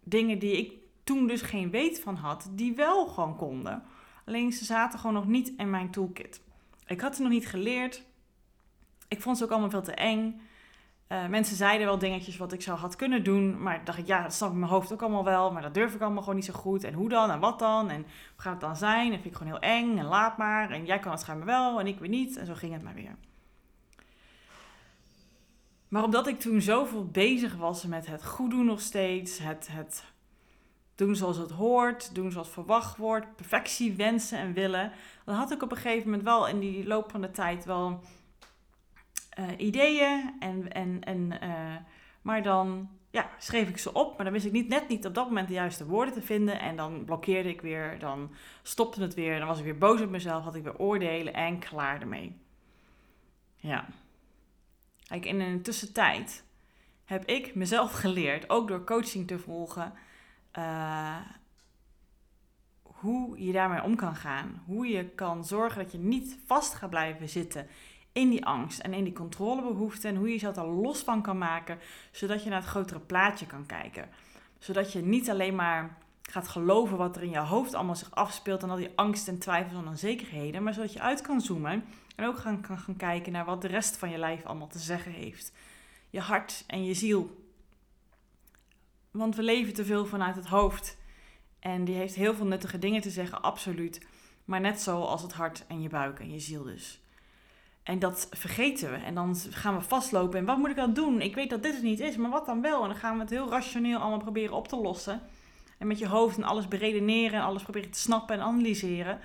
dingen 0.00 0.38
die 0.38 0.56
ik 0.56 0.72
toen 1.04 1.26
dus 1.26 1.42
geen 1.42 1.70
weet 1.70 2.00
van 2.00 2.14
had, 2.14 2.48
die 2.50 2.74
wel 2.74 3.06
gewoon 3.06 3.36
konden. 3.36 3.82
Alleen 4.24 4.52
ze 4.52 4.64
zaten 4.64 4.98
gewoon 4.98 5.14
nog 5.14 5.26
niet 5.26 5.52
in 5.56 5.70
mijn 5.70 5.90
toolkit. 5.90 6.40
Ik 6.86 7.00
had 7.00 7.16
ze 7.16 7.22
nog 7.22 7.30
niet 7.30 7.46
geleerd 7.46 8.04
ik 9.08 9.22
vond 9.22 9.38
ze 9.38 9.44
ook 9.44 9.50
allemaal 9.50 9.70
veel 9.70 9.82
te 9.82 9.94
eng. 9.94 10.40
Uh, 11.08 11.26
mensen 11.26 11.56
zeiden 11.56 11.86
wel 11.86 11.98
dingetjes 11.98 12.36
wat 12.36 12.52
ik 12.52 12.62
zou 12.62 12.78
had 12.78 12.96
kunnen 12.96 13.24
doen. 13.24 13.62
Maar 13.62 13.84
dacht 13.84 13.98
ik, 13.98 14.06
ja, 14.06 14.22
dat 14.22 14.34
snap 14.34 14.48
ik 14.48 14.54
in 14.54 14.60
mijn 14.60 14.72
hoofd 14.72 14.92
ook 14.92 15.02
allemaal 15.02 15.24
wel. 15.24 15.52
Maar 15.52 15.62
dat 15.62 15.74
durf 15.74 15.94
ik 15.94 16.00
allemaal 16.00 16.22
gewoon 16.22 16.34
niet 16.34 16.44
zo 16.44 16.52
goed. 16.52 16.84
En 16.84 16.94
hoe 16.94 17.08
dan? 17.08 17.30
En 17.30 17.40
wat 17.40 17.58
dan? 17.58 17.90
En 17.90 18.00
hoe 18.00 18.06
gaat 18.36 18.52
het 18.52 18.60
dan 18.60 18.76
zijn? 18.76 19.06
En 19.12 19.20
vind 19.20 19.24
ik 19.24 19.36
gewoon 19.36 19.52
heel 19.52 19.70
eng. 19.70 19.98
En 19.98 20.04
laat 20.04 20.36
maar. 20.36 20.70
En 20.70 20.84
jij 20.84 20.98
kan 20.98 21.10
het 21.10 21.20
schijnbaar 21.20 21.46
wel. 21.46 21.80
En 21.80 21.86
ik 21.86 21.98
weer 21.98 22.08
niet. 22.08 22.36
En 22.36 22.46
zo 22.46 22.54
ging 22.54 22.72
het 22.72 22.82
maar 22.82 22.94
weer. 22.94 23.16
Maar 25.88 26.04
omdat 26.04 26.26
ik 26.26 26.40
toen 26.40 26.60
zoveel 26.60 27.06
bezig 27.06 27.56
was 27.56 27.84
met 27.84 28.06
het 28.06 28.24
goed 28.24 28.50
doen 28.50 28.64
nog 28.64 28.80
steeds. 28.80 29.38
Het, 29.38 29.68
het 29.70 30.04
doen 30.94 31.16
zoals 31.16 31.36
het 31.36 31.50
hoort. 31.50 32.14
Doen 32.14 32.32
zoals 32.32 32.48
verwacht 32.48 32.96
wordt. 32.96 33.36
Perfectie 33.36 33.92
wensen 33.92 34.38
en 34.38 34.52
willen. 34.52 34.92
Dan 35.24 35.34
had 35.34 35.50
ik 35.50 35.62
op 35.62 35.70
een 35.70 35.76
gegeven 35.76 36.04
moment 36.04 36.22
wel 36.22 36.48
in 36.48 36.58
die 36.58 36.86
loop 36.86 37.10
van 37.10 37.20
de 37.20 37.30
tijd 37.30 37.64
wel 37.64 38.00
uh, 39.38 39.48
ideeën. 39.56 40.34
En, 40.38 40.72
en, 40.72 41.04
en, 41.04 41.38
uh, 41.42 41.76
maar 42.22 42.42
dan 42.42 42.88
ja, 43.10 43.30
schreef 43.38 43.68
ik 43.68 43.78
ze 43.78 43.92
op, 43.92 44.16
maar 44.16 44.24
dan 44.24 44.32
wist 44.32 44.46
ik 44.46 44.52
niet, 44.52 44.68
net 44.68 44.88
niet 44.88 45.06
op 45.06 45.14
dat 45.14 45.26
moment 45.26 45.48
de 45.48 45.54
juiste 45.54 45.86
woorden 45.86 46.14
te 46.14 46.22
vinden. 46.22 46.60
En 46.60 46.76
dan 46.76 47.04
blokkeerde 47.04 47.48
ik 47.48 47.60
weer, 47.60 47.98
dan 47.98 48.34
stopte 48.62 49.02
het 49.02 49.14
weer, 49.14 49.38
dan 49.38 49.48
was 49.48 49.58
ik 49.58 49.64
weer 49.64 49.78
boos 49.78 50.00
op 50.00 50.10
mezelf, 50.10 50.44
had 50.44 50.54
ik 50.54 50.62
weer 50.62 50.78
oordelen 50.78 51.34
en 51.34 51.58
klaar 51.58 52.00
ermee. 52.00 52.36
Ja. 53.56 53.86
Kijk, 55.06 55.24
in 55.24 55.38
de 55.38 55.60
tussentijd 55.60 56.44
heb 57.04 57.24
ik 57.24 57.54
mezelf 57.54 57.92
geleerd, 57.92 58.50
ook 58.50 58.68
door 58.68 58.84
coaching 58.84 59.26
te 59.26 59.38
volgen, 59.38 59.92
uh, 60.58 61.16
hoe 62.82 63.44
je 63.44 63.52
daarmee 63.52 63.82
om 63.82 63.96
kan 63.96 64.14
gaan. 64.14 64.62
Hoe 64.66 64.86
je 64.86 65.08
kan 65.08 65.44
zorgen 65.44 65.82
dat 65.82 65.92
je 65.92 65.98
niet 65.98 66.38
vast 66.46 66.74
gaat 66.74 66.90
blijven 66.90 67.28
zitten 67.28 67.66
in 68.16 68.30
die 68.30 68.44
angst 68.44 68.78
en 68.78 68.94
in 68.94 69.04
die 69.04 69.12
controlebehoefte. 69.12 70.08
En 70.08 70.16
hoe 70.16 70.26
je 70.26 70.32
jezelf 70.32 70.54
daar 70.54 70.66
los 70.66 71.00
van 71.00 71.22
kan 71.22 71.38
maken, 71.38 71.78
zodat 72.10 72.42
je 72.42 72.48
naar 72.50 72.60
het 72.60 72.68
grotere 72.68 73.00
plaatje 73.00 73.46
kan 73.46 73.66
kijken. 73.66 74.08
Zodat 74.58 74.92
je 74.92 75.02
niet 75.02 75.30
alleen 75.30 75.54
maar 75.54 75.98
gaat 76.22 76.48
geloven 76.48 76.96
wat 76.96 77.16
er 77.16 77.22
in 77.22 77.30
je 77.30 77.38
hoofd 77.38 77.74
allemaal 77.74 77.96
zich 77.96 78.14
afspeelt 78.14 78.62
en 78.62 78.70
al 78.70 78.76
die 78.76 78.90
angst 78.94 79.28
en 79.28 79.38
twijfels 79.38 79.82
en 79.82 79.88
onzekerheden, 79.88 80.62
maar 80.62 80.74
zodat 80.74 80.92
je 80.92 81.00
uit 81.00 81.20
kan 81.20 81.40
zoomen 81.40 81.84
en 82.16 82.26
ook 82.26 82.38
gaan, 82.38 82.60
kan 82.60 82.78
gaan 82.78 82.96
kijken 82.96 83.32
naar 83.32 83.44
wat 83.44 83.62
de 83.62 83.68
rest 83.68 83.96
van 83.96 84.10
je 84.10 84.18
lijf 84.18 84.44
allemaal 84.44 84.68
te 84.68 84.78
zeggen 84.78 85.12
heeft. 85.12 85.52
Je 86.10 86.20
hart 86.20 86.64
en 86.66 86.84
je 86.84 86.94
ziel. 86.94 87.44
Want 89.10 89.36
we 89.36 89.42
leven 89.42 89.74
te 89.74 89.84
veel 89.84 90.06
vanuit 90.06 90.36
het 90.36 90.46
hoofd. 90.46 90.96
En 91.58 91.84
die 91.84 91.94
heeft 91.94 92.14
heel 92.14 92.34
veel 92.34 92.46
nuttige 92.46 92.78
dingen 92.78 93.00
te 93.00 93.10
zeggen, 93.10 93.42
absoluut. 93.42 94.06
Maar 94.44 94.60
net 94.60 94.80
zo 94.80 95.00
als 95.00 95.22
het 95.22 95.32
hart 95.32 95.64
en 95.66 95.82
je 95.82 95.88
buik 95.88 96.20
en 96.20 96.32
je 96.32 96.40
ziel 96.40 96.62
dus. 96.62 97.00
En 97.86 97.98
dat 97.98 98.28
vergeten 98.30 98.90
we. 98.90 98.96
En 98.96 99.14
dan 99.14 99.36
gaan 99.50 99.76
we 99.76 99.82
vastlopen. 99.82 100.38
En 100.38 100.44
wat 100.44 100.58
moet 100.58 100.70
ik 100.70 100.76
dan 100.76 100.92
doen? 100.92 101.20
Ik 101.20 101.34
weet 101.34 101.50
dat 101.50 101.62
dit 101.62 101.74
het 101.74 101.82
niet 101.82 102.00
is, 102.00 102.16
maar 102.16 102.30
wat 102.30 102.46
dan 102.46 102.62
wel? 102.62 102.82
En 102.82 102.88
dan 102.88 102.98
gaan 102.98 103.14
we 103.14 103.20
het 103.20 103.30
heel 103.30 103.50
rationeel 103.50 103.98
allemaal 103.98 104.18
proberen 104.18 104.56
op 104.56 104.68
te 104.68 104.76
lossen. 104.76 105.20
En 105.78 105.86
met 105.86 105.98
je 105.98 106.08
hoofd 106.08 106.36
en 106.36 106.44
alles 106.44 106.68
beredeneren 106.68 107.38
en 107.38 107.44
alles 107.44 107.62
proberen 107.62 107.90
te 107.90 107.98
snappen 107.98 108.36
en 108.36 108.42
analyseren. 108.42 109.20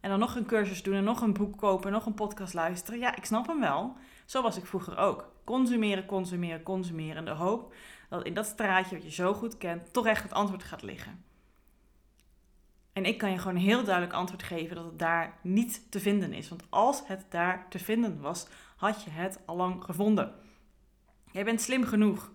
En 0.00 0.10
dan 0.10 0.18
nog 0.18 0.36
een 0.36 0.46
cursus 0.46 0.82
doen 0.82 0.94
en 0.94 1.04
nog 1.04 1.20
een 1.20 1.32
boek 1.32 1.56
kopen 1.56 1.86
en 1.86 1.92
nog 1.92 2.06
een 2.06 2.14
podcast 2.14 2.54
luisteren. 2.54 3.00
Ja, 3.00 3.16
ik 3.16 3.24
snap 3.24 3.46
hem 3.46 3.60
wel. 3.60 3.96
Zo 4.24 4.42
was 4.42 4.56
ik 4.56 4.66
vroeger 4.66 4.96
ook. 4.98 5.32
Consumeren, 5.44 6.06
consumeren, 6.06 6.62
consumeren. 6.62 7.24
de 7.24 7.30
hoop 7.30 7.74
dat 8.08 8.24
in 8.24 8.34
dat 8.34 8.46
straatje 8.46 8.94
wat 8.94 9.04
je 9.04 9.10
zo 9.10 9.34
goed 9.34 9.58
kent, 9.58 9.92
toch 9.92 10.06
echt 10.06 10.22
het 10.22 10.32
antwoord 10.32 10.64
gaat 10.64 10.82
liggen. 10.82 11.24
En 12.96 13.04
ik 13.04 13.18
kan 13.18 13.30
je 13.30 13.38
gewoon 13.38 13.56
heel 13.56 13.84
duidelijk 13.84 14.14
antwoord 14.14 14.42
geven 14.42 14.76
dat 14.76 14.84
het 14.84 14.98
daar 14.98 15.38
niet 15.42 15.90
te 15.90 16.00
vinden 16.00 16.32
is. 16.32 16.48
Want 16.48 16.62
als 16.68 17.02
het 17.06 17.24
daar 17.28 17.66
te 17.68 17.78
vinden 17.78 18.20
was, 18.20 18.46
had 18.76 19.02
je 19.02 19.10
het 19.10 19.38
al 19.46 19.56
lang 19.56 19.84
gevonden. 19.84 20.34
Jij 21.30 21.44
bent 21.44 21.60
slim 21.60 21.84
genoeg. 21.84 22.30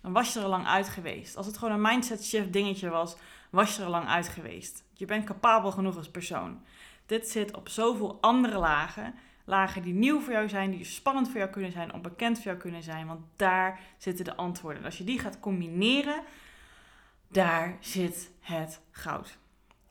Dan 0.00 0.12
was 0.12 0.32
je 0.32 0.38
er 0.38 0.44
al 0.44 0.50
lang 0.50 0.66
uit 0.66 0.88
geweest. 0.88 1.36
Als 1.36 1.46
het 1.46 1.58
gewoon 1.58 1.74
een 1.74 1.80
mindset 1.80 2.24
shift 2.24 2.52
dingetje 2.52 2.88
was, 2.88 3.16
was 3.50 3.74
je 3.74 3.78
er 3.78 3.84
al 3.84 3.90
lang 3.90 4.08
uit 4.08 4.28
geweest. 4.28 4.84
Je 4.92 5.04
bent 5.04 5.24
capabel 5.24 5.70
genoeg 5.70 5.96
als 5.96 6.10
persoon. 6.10 6.62
Dit 7.06 7.28
zit 7.28 7.56
op 7.56 7.68
zoveel 7.68 8.18
andere 8.20 8.58
lagen. 8.58 9.14
Lagen 9.44 9.82
die 9.82 9.94
nieuw 9.94 10.20
voor 10.20 10.32
jou 10.32 10.48
zijn, 10.48 10.70
die 10.70 10.84
spannend 10.84 11.28
voor 11.28 11.38
jou 11.38 11.50
kunnen 11.50 11.72
zijn, 11.72 11.92
onbekend 11.92 12.36
voor 12.36 12.46
jou 12.46 12.58
kunnen 12.58 12.82
zijn. 12.82 13.06
Want 13.06 13.20
daar 13.36 13.80
zitten 13.98 14.24
de 14.24 14.36
antwoorden. 14.36 14.80
En 14.80 14.86
als 14.86 14.98
je 14.98 15.04
die 15.04 15.18
gaat 15.18 15.40
combineren, 15.40 16.22
daar 17.28 17.76
zit 17.80 18.30
het 18.40 18.80
goud. 18.90 19.42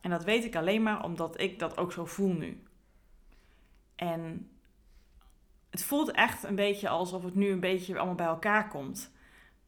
En 0.03 0.09
dat 0.09 0.23
weet 0.23 0.45
ik 0.45 0.55
alleen 0.55 0.83
maar 0.83 1.03
omdat 1.03 1.41
ik 1.41 1.59
dat 1.59 1.77
ook 1.77 1.91
zo 1.91 2.05
voel 2.05 2.33
nu. 2.33 2.63
En 3.95 4.49
het 5.69 5.83
voelt 5.83 6.11
echt 6.11 6.43
een 6.43 6.55
beetje 6.55 6.89
alsof 6.89 7.23
het 7.23 7.35
nu 7.35 7.49
een 7.49 7.59
beetje 7.59 7.97
allemaal 7.97 8.15
bij 8.15 8.25
elkaar 8.25 8.67
komt. 8.67 9.11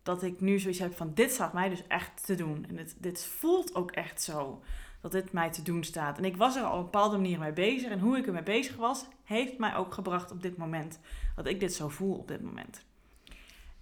Dat 0.04 0.24
ik 0.24 0.42
nu 0.42 0.60
zoiets 0.60 0.80
heb 0.80 0.96
van 0.96 1.14
dit 1.14 1.32
staat 1.32 1.54
mij 1.54 1.70
dus 1.70 1.88
echt 1.88 2.26
te 2.26 2.36
doen. 2.36 2.66
En 2.70 2.76
dit, 2.76 2.96
dit 3.04 3.26
voelt 3.26 3.76
ook 3.76 3.92
echt 3.92 4.22
zo 4.22 4.62
dat 5.02 5.12
dit 5.12 5.32
mij 5.32 5.52
te 5.52 5.62
doen 5.62 5.84
staat. 5.84 6.18
En 6.18 6.26
ik 6.26 6.38
was 6.38 6.56
er 6.56 6.64
al 6.64 6.72
op 6.72 6.78
een 6.78 6.84
bepaalde 6.84 7.18
manier 7.18 7.40
mee 7.40 7.54
bezig. 7.54 7.92
En 7.92 8.00
hoe 8.00 8.18
ik 8.18 8.28
ermee 8.28 8.44
bezig 8.44 8.76
was, 8.76 9.06
heeft 9.24 9.58
mij 9.58 9.76
ook 9.76 9.94
gebracht 9.94 10.32
op 10.32 10.42
dit 10.42 10.58
moment. 10.58 11.00
Dat 11.36 11.48
ik 11.48 11.60
dit 11.60 11.74
zo 11.74 11.90
voel 11.90 12.18
op 12.18 12.28
dit 12.28 12.42
moment. 12.42 12.86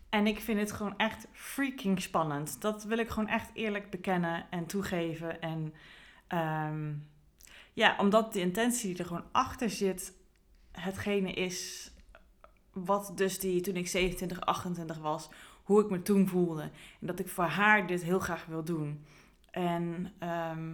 En 0.09 0.27
ik 0.27 0.39
vind 0.39 0.59
het 0.59 0.71
gewoon 0.71 0.97
echt 0.97 1.27
freaking 1.31 2.01
spannend. 2.01 2.61
Dat 2.61 2.83
wil 2.83 2.97
ik 2.97 3.09
gewoon 3.09 3.29
echt 3.29 3.49
eerlijk 3.53 3.89
bekennen 3.89 4.45
en 4.49 4.65
toegeven. 4.65 5.41
En 5.41 5.73
Ehm, 6.33 6.93
ja, 7.73 7.95
omdat 7.97 8.33
de 8.33 8.39
intentie 8.39 8.89
die 8.89 8.97
er 8.97 9.05
gewoon 9.05 9.25
achter 9.31 9.69
zit, 9.69 10.13
hetgene 10.71 11.33
is 11.33 11.91
wat 12.71 13.11
dus 13.15 13.39
die 13.39 13.61
toen 13.61 13.75
ik 13.75 13.87
27, 13.87 14.41
28 14.41 14.97
was, 14.97 15.29
hoe 15.63 15.81
ik 15.81 15.89
me 15.89 16.01
toen 16.01 16.27
voelde. 16.27 16.61
En 16.61 17.07
dat 17.07 17.19
ik 17.19 17.27
voor 17.27 17.43
haar 17.43 17.87
dit 17.87 18.03
heel 18.03 18.19
graag 18.19 18.45
wil 18.45 18.63
doen. 18.63 19.05
En 19.51 20.13
ehm, 20.19 20.71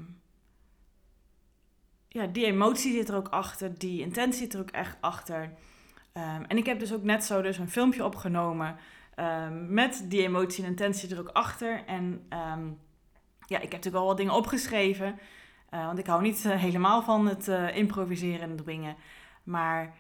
ja, 2.08 2.26
die 2.28 2.46
emotie 2.46 2.94
zit 2.94 3.10
er 3.10 3.16
ook 3.16 3.30
achter, 3.30 3.80
die 3.80 4.02
intentie 4.02 4.42
zit 4.42 4.54
er 4.54 4.60
ook 4.60 4.72
echt 4.72 4.98
achter. 5.00 5.54
Ehm, 6.12 6.44
en 6.44 6.58
ik 6.58 6.66
heb 6.66 6.80
dus 6.80 6.94
ook 6.94 7.04
net 7.04 7.24
zo 7.24 7.42
dus 7.42 7.58
een 7.58 7.70
filmpje 7.70 8.06
opgenomen 8.06 8.78
met 9.68 10.06
die 10.08 10.22
emotie 10.22 10.64
en 10.64 10.70
intentie 10.70 11.10
er 11.10 11.20
ook 11.20 11.30
achter. 11.30 11.86
En 11.86 12.28
ja, 13.48 13.58
ik 13.58 13.62
heb 13.62 13.72
natuurlijk 13.72 13.96
al 13.96 14.06
wat 14.06 14.18
dingen 14.18 14.34
opgeschreven. 14.34 15.20
Uh, 15.74 15.86
want 15.86 16.00
ik 16.00 16.08
hou 16.08 16.22
niet 16.22 16.44
uh, 16.46 16.56
helemaal 16.56 17.02
van 17.02 17.28
het 17.28 17.48
uh, 17.48 17.76
improviseren 17.76 18.50
en 18.50 18.56
dwingen. 18.56 18.96
Maar 19.44 19.94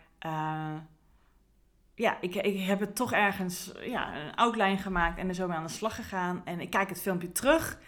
ja, 1.95 2.17
ik, 2.21 2.35
ik 2.35 2.59
heb 2.59 2.79
het 2.79 2.95
toch 2.95 3.13
ergens 3.13 3.71
ja, 3.81 4.15
een 4.15 4.35
outline 4.35 4.77
gemaakt 4.77 5.17
en 5.17 5.27
er 5.27 5.33
zo 5.33 5.47
mee 5.47 5.57
aan 5.57 5.63
de 5.63 5.69
slag 5.69 5.95
gegaan. 5.95 6.41
En 6.45 6.59
ik 6.59 6.69
kijk 6.69 6.89
het 6.89 7.01
filmpje 7.01 7.31
terug. 7.31 7.79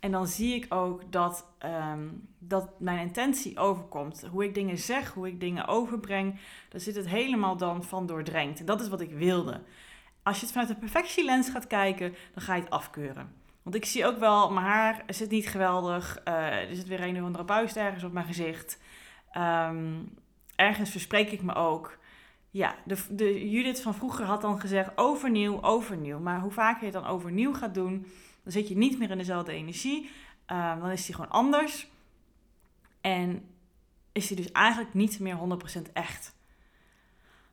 En 0.00 0.10
dan 0.10 0.26
zie 0.26 0.54
ik 0.54 0.74
ook 0.74 1.12
dat, 1.12 1.46
um, 1.64 2.28
dat 2.38 2.80
mijn 2.80 2.98
intentie 2.98 3.58
overkomt. 3.58 4.26
Hoe 4.30 4.44
ik 4.44 4.54
dingen 4.54 4.78
zeg, 4.78 5.12
hoe 5.12 5.26
ik 5.26 5.40
dingen 5.40 5.66
overbreng. 5.66 6.40
Daar 6.68 6.80
zit 6.80 6.96
het 6.96 7.08
helemaal 7.08 7.56
dan 7.56 7.84
van 7.84 8.06
doordrenkt. 8.06 8.60
En 8.60 8.66
dat 8.66 8.80
is 8.80 8.88
wat 8.88 9.00
ik 9.00 9.10
wilde. 9.10 9.62
Als 10.22 10.36
je 10.36 10.42
het 10.42 10.52
vanuit 10.52 10.70
de 10.70 10.76
perfectielens 10.76 11.50
gaat 11.50 11.66
kijken, 11.66 12.14
dan 12.34 12.42
ga 12.42 12.54
je 12.54 12.62
het 12.62 12.70
afkeuren. 12.70 13.34
Want 13.66 13.78
ik 13.78 13.84
zie 13.84 14.06
ook 14.06 14.18
wel, 14.18 14.50
mijn 14.50 14.66
haar 14.66 15.04
zit 15.08 15.30
niet 15.30 15.48
geweldig. 15.48 16.20
Uh, 16.28 16.34
er 16.68 16.74
zit 16.74 16.86
weer 16.86 17.02
een 17.02 17.16
of 17.16 17.24
andere 17.24 17.44
buis 17.44 17.76
ergens 17.76 18.04
op 18.04 18.12
mijn 18.12 18.26
gezicht. 18.26 18.78
Um, 19.36 20.14
ergens 20.56 20.90
verspreek 20.90 21.30
ik 21.30 21.42
me 21.42 21.54
ook. 21.54 21.98
Ja, 22.50 22.74
de, 22.84 22.96
de 23.10 23.50
Judith 23.50 23.82
van 23.82 23.94
vroeger 23.94 24.24
had 24.24 24.40
dan 24.40 24.60
gezegd 24.60 24.90
overnieuw, 24.94 25.62
overnieuw. 25.62 26.18
Maar 26.18 26.40
hoe 26.40 26.50
vaker 26.50 26.78
je 26.78 26.92
het 26.92 27.02
dan 27.02 27.12
overnieuw 27.12 27.54
gaat 27.54 27.74
doen, 27.74 28.06
dan 28.42 28.52
zit 28.52 28.68
je 28.68 28.76
niet 28.76 28.98
meer 28.98 29.10
in 29.10 29.18
dezelfde 29.18 29.52
energie. 29.52 30.10
Um, 30.46 30.80
dan 30.80 30.90
is 30.90 31.06
die 31.06 31.14
gewoon 31.14 31.30
anders. 31.30 31.88
En 33.00 33.48
is 34.12 34.26
die 34.26 34.36
dus 34.36 34.52
eigenlijk 34.52 34.94
niet 34.94 35.20
meer 35.20 35.38
100% 35.78 35.92
echt. 35.92 36.34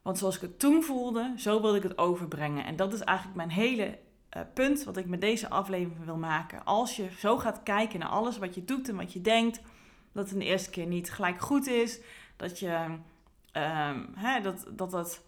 Want 0.02 0.18
zoals 0.18 0.34
ik 0.34 0.40
het 0.40 0.58
toen 0.58 0.82
voelde, 0.82 1.34
zo 1.36 1.60
wilde 1.60 1.76
ik 1.76 1.82
het 1.82 1.98
overbrengen. 1.98 2.64
En 2.64 2.76
dat 2.76 2.92
is 2.92 3.00
eigenlijk 3.00 3.36
mijn 3.36 3.50
hele 3.50 3.98
uh, 4.36 4.42
punt 4.54 4.84
wat 4.84 4.96
ik 4.96 5.06
met 5.06 5.20
deze 5.20 5.48
aflevering 5.48 6.04
wil 6.04 6.16
maken. 6.16 6.64
Als 6.64 6.96
je 6.96 7.08
zo 7.18 7.38
gaat 7.38 7.62
kijken 7.62 7.98
naar 7.98 8.08
alles 8.08 8.38
wat 8.38 8.54
je 8.54 8.64
doet 8.64 8.88
en 8.88 8.96
wat 8.96 9.12
je 9.12 9.20
denkt, 9.20 9.60
dat 10.12 10.30
het 10.30 10.38
de 10.38 10.44
eerste 10.44 10.70
keer 10.70 10.86
niet 10.86 11.12
gelijk 11.12 11.40
goed 11.40 11.66
is. 11.66 12.00
Dat 12.36 12.58
je 12.58 12.98
um, 13.52 14.08
hè, 14.14 14.40
dat, 14.40 14.66
dat 14.70 14.90
dat. 14.90 15.22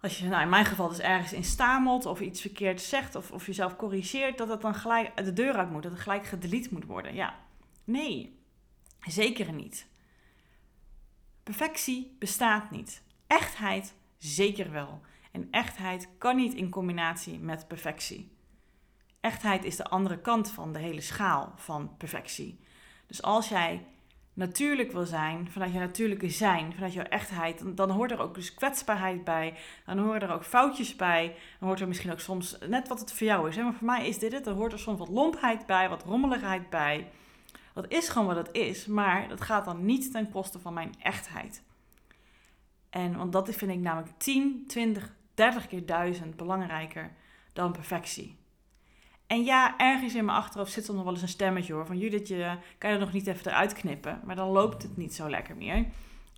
Als 0.00 0.18
je 0.18 0.28
nou 0.28 0.42
in 0.42 0.48
mijn 0.48 0.64
geval 0.64 0.88
dus 0.88 0.98
ergens 0.98 1.32
in 1.32 1.44
stamelt 1.44 2.06
of 2.06 2.20
iets 2.20 2.40
verkeerd 2.40 2.80
zegt 2.80 3.14
of, 3.14 3.30
of 3.30 3.46
jezelf 3.46 3.76
corrigeert, 3.76 4.38
dat 4.38 4.48
het 4.48 4.60
dan 4.60 4.74
gelijk 4.74 5.24
de 5.24 5.32
deur 5.32 5.54
uit 5.54 5.70
moet, 5.70 5.82
dat 5.82 5.92
het 5.92 6.00
gelijk 6.00 6.26
gedelete 6.26 6.68
moet 6.72 6.84
worden. 6.84 7.14
Ja, 7.14 7.38
nee, 7.84 8.38
zeker 9.00 9.52
niet. 9.52 9.86
Perfectie 11.42 12.16
bestaat 12.18 12.70
niet. 12.70 13.02
Echtheid 13.26 13.94
zeker 14.18 14.70
wel. 14.70 15.00
En 15.34 15.48
echtheid 15.50 16.08
kan 16.18 16.36
niet 16.36 16.54
in 16.54 16.70
combinatie 16.70 17.38
met 17.38 17.68
perfectie. 17.68 18.32
Echtheid 19.20 19.64
is 19.64 19.76
de 19.76 19.84
andere 19.84 20.20
kant 20.20 20.50
van 20.50 20.72
de 20.72 20.78
hele 20.78 21.00
schaal 21.00 21.52
van 21.56 21.96
perfectie. 21.96 22.60
Dus 23.06 23.22
als 23.22 23.48
jij 23.48 23.86
natuurlijk 24.32 24.92
wil 24.92 25.06
zijn, 25.06 25.50
vanuit 25.50 25.72
je 25.72 25.78
natuurlijke 25.78 26.30
zijn, 26.30 26.72
vanuit 26.74 26.92
jouw 26.92 27.04
echtheid, 27.04 27.76
dan, 27.76 27.90
hoort 27.90 28.10
er 28.10 28.20
ook 28.20 28.34
dus 28.34 28.54
kwetsbaarheid 28.54 29.24
bij. 29.24 29.54
Dan 29.86 29.98
horen 29.98 30.20
er 30.20 30.32
ook 30.32 30.44
foutjes 30.44 30.96
bij. 30.96 31.36
Dan 31.58 31.68
hoort 31.68 31.80
er 31.80 31.88
misschien 31.88 32.12
ook 32.12 32.20
soms 32.20 32.58
net 32.68 32.88
wat 32.88 33.00
het 33.00 33.12
voor 33.12 33.26
jou 33.26 33.48
is. 33.48 33.56
Hè? 33.56 33.62
Maar 33.62 33.74
voor 33.74 33.86
mij 33.86 34.08
is 34.08 34.18
dit 34.18 34.32
het. 34.32 34.44
Dan 34.44 34.56
hoort 34.56 34.72
er 34.72 34.78
soms 34.78 34.98
wat 34.98 35.08
lompheid 35.08 35.66
bij, 35.66 35.88
wat 35.88 36.04
rommeligheid 36.04 36.70
bij. 36.70 37.10
Dat 37.72 37.88
is 37.88 38.08
gewoon 38.08 38.26
wat 38.26 38.46
het 38.46 38.52
is, 38.52 38.86
maar 38.86 39.28
dat 39.28 39.40
gaat 39.40 39.64
dan 39.64 39.84
niet 39.84 40.12
ten 40.12 40.30
koste 40.30 40.58
van 40.58 40.74
mijn 40.74 40.94
echtheid. 41.02 41.62
En 42.90 43.16
want 43.16 43.32
dat 43.32 43.54
vind 43.54 43.70
ik 43.70 43.78
namelijk 43.78 44.12
10, 44.18 44.64
20, 44.66 45.14
30 45.34 45.66
keer 45.66 45.86
duizend 45.86 46.36
belangrijker 46.36 47.12
dan 47.52 47.72
perfectie. 47.72 48.36
En 49.26 49.44
ja, 49.44 49.78
ergens 49.78 50.14
in 50.14 50.24
mijn 50.24 50.38
achterhoofd 50.38 50.72
zit 50.72 50.88
er 50.88 50.94
nog 50.94 51.04
wel 51.04 51.12
eens 51.12 51.22
een 51.22 51.28
stemmetje 51.28 51.72
hoor. 51.72 51.86
Van 51.86 51.98
Judith, 51.98 52.28
je 52.28 52.56
kan 52.78 52.90
je 52.90 52.96
er 52.96 53.02
nog 53.02 53.12
niet 53.12 53.26
even 53.26 53.46
eruit 53.46 53.72
knippen. 53.72 54.20
Maar 54.24 54.36
dan 54.36 54.48
loopt 54.48 54.82
het 54.82 54.96
niet 54.96 55.14
zo 55.14 55.30
lekker 55.30 55.56
meer. 55.56 55.86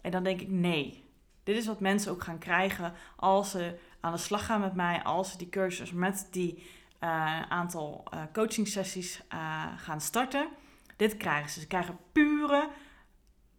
En 0.02 0.10
dan 0.10 0.22
denk 0.22 0.40
ik, 0.40 0.48
nee. 0.50 1.04
Dit 1.42 1.56
is 1.56 1.66
wat 1.66 1.80
mensen 1.80 2.12
ook 2.12 2.22
gaan 2.22 2.38
krijgen 2.38 2.92
als 3.16 3.50
ze 3.50 3.78
aan 4.00 4.12
de 4.12 4.18
slag 4.18 4.46
gaan 4.46 4.60
met 4.60 4.74
mij. 4.74 5.02
Als 5.02 5.30
ze 5.30 5.38
die 5.38 5.48
cursus 5.48 5.92
met 5.92 6.28
die 6.30 6.66
uh, 7.00 7.42
aantal 7.42 8.04
uh, 8.14 8.20
coaching 8.32 8.68
sessies 8.68 9.20
uh, 9.34 9.64
gaan 9.76 10.00
starten. 10.00 10.48
Dit 10.96 11.16
krijgen 11.16 11.50
ze. 11.50 11.60
Ze 11.60 11.66
krijgen 11.66 11.98
pure 12.12 12.68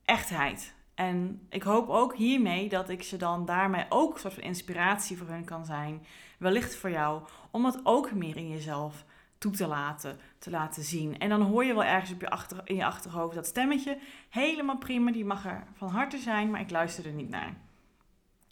echtheid. 0.06 0.76
En 0.98 1.42
ik 1.50 1.64
hoop 1.64 1.90
ook 1.90 2.16
hiermee 2.16 2.70
dat 2.70 2.90
ik 2.90 3.04
ze 3.04 3.18
dan 3.18 3.46
daarmee 3.46 3.86
ook 3.90 4.14
een 4.14 4.20
soort 4.20 4.34
van 4.34 4.44
inspiratie 4.44 5.18
voor 5.18 5.28
hun 5.28 5.46
kan 5.46 5.66
zijn. 5.66 6.06
Wellicht 6.38 6.76
voor 6.76 6.90
jou, 6.90 7.22
om 7.52 7.66
het 7.66 7.80
ook 7.84 8.12
meer 8.12 8.38
in 8.38 8.50
jezelf 8.50 9.06
toe 9.38 9.52
te 9.52 9.68
laten, 9.68 10.20
te 10.40 10.50
laten 10.50 10.84
zien. 10.84 11.20
En 11.20 11.30
dan 11.30 11.42
hoor 11.42 11.66
je 11.66 11.74
wel 11.74 11.84
ergens 11.84 12.12
op 12.12 12.22
je 12.22 12.30
achter, 12.30 12.62
in 12.64 12.76
je 12.76 12.86
achterhoofd 12.86 13.36
dat 13.36 13.46
stemmetje. 13.46 13.98
Helemaal 14.30 14.78
prima, 14.78 15.12
die 15.12 15.26
mag 15.26 15.46
er 15.46 15.64
van 15.74 15.90
harte 15.90 16.18
zijn, 16.18 16.50
maar 16.50 16.62
ik 16.62 16.72
luister 16.72 17.06
er 17.06 17.12
niet 17.12 17.30
naar. 17.30 17.54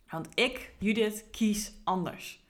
Want 0.09 0.27
ik, 0.33 0.73
Judith, 0.77 1.25
kies 1.31 1.73
anders. 1.83 2.44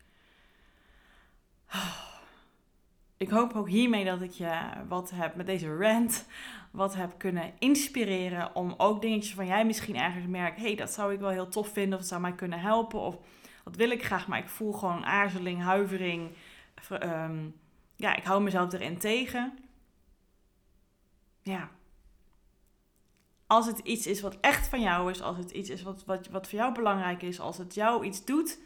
Ik 3.26 3.32
hoop 3.32 3.54
ook 3.54 3.70
hiermee 3.70 4.06
dat 4.06 4.22
ik 4.22 4.32
je 4.32 4.60
wat 4.88 5.12
heb 5.12 5.36
met 5.36 5.46
deze 5.46 5.78
rant, 5.78 6.26
wat 6.72 6.96
heb 6.96 7.14
kunnen 7.18 7.54
inspireren 7.60 8.56
om 8.56 8.74
ook 8.78 9.02
dingetjes 9.02 9.34
van 9.34 9.46
jij 9.46 9.66
misschien 9.66 9.96
ergens 9.96 10.26
merkt, 10.26 10.60
hey, 10.60 10.76
dat 10.76 10.92
zou 10.92 11.14
ik 11.14 11.20
wel 11.20 11.30
heel 11.30 11.48
tof 11.48 11.68
vinden 11.68 11.94
of 11.94 12.00
het 12.00 12.08
zou 12.08 12.22
mij 12.22 12.34
kunnen 12.34 12.60
helpen 12.60 13.00
of 13.00 13.18
wat 13.64 13.76
wil 13.76 13.90
ik 13.90 14.06
graag, 14.06 14.28
maar 14.28 14.40
ik 14.40 14.50
voel 14.50 14.72
gewoon 14.74 15.06
aarzeling, 15.06 15.62
huivering, 15.62 16.32
um, 16.92 17.56
ja, 17.96 18.16
ik 18.16 18.24
hou 18.24 18.44
mezelf 18.44 18.74
erin 18.74 18.98
tegen. 18.98 19.58
Ja. 21.42 21.70
Als 23.48 23.66
het 23.66 23.80
iets 23.80 24.08
is 24.08 24.22
wat 24.22 24.38
echt 24.42 24.68
van 24.68 24.82
jou 24.82 25.12
is, 25.12 25.22
als 25.22 25.38
het 25.38 25.52
iets 25.52 25.70
is 25.70 25.84
wat, 25.84 26.06
wat, 26.06 26.28
wat 26.28 26.50
voor 26.50 26.60
jou 26.60 26.74
belangrijk 26.74 27.22
is, 27.22 27.40
als 27.40 27.58
het 27.58 27.74
jou 27.74 28.06
iets 28.06 28.26
doet, 28.26 28.60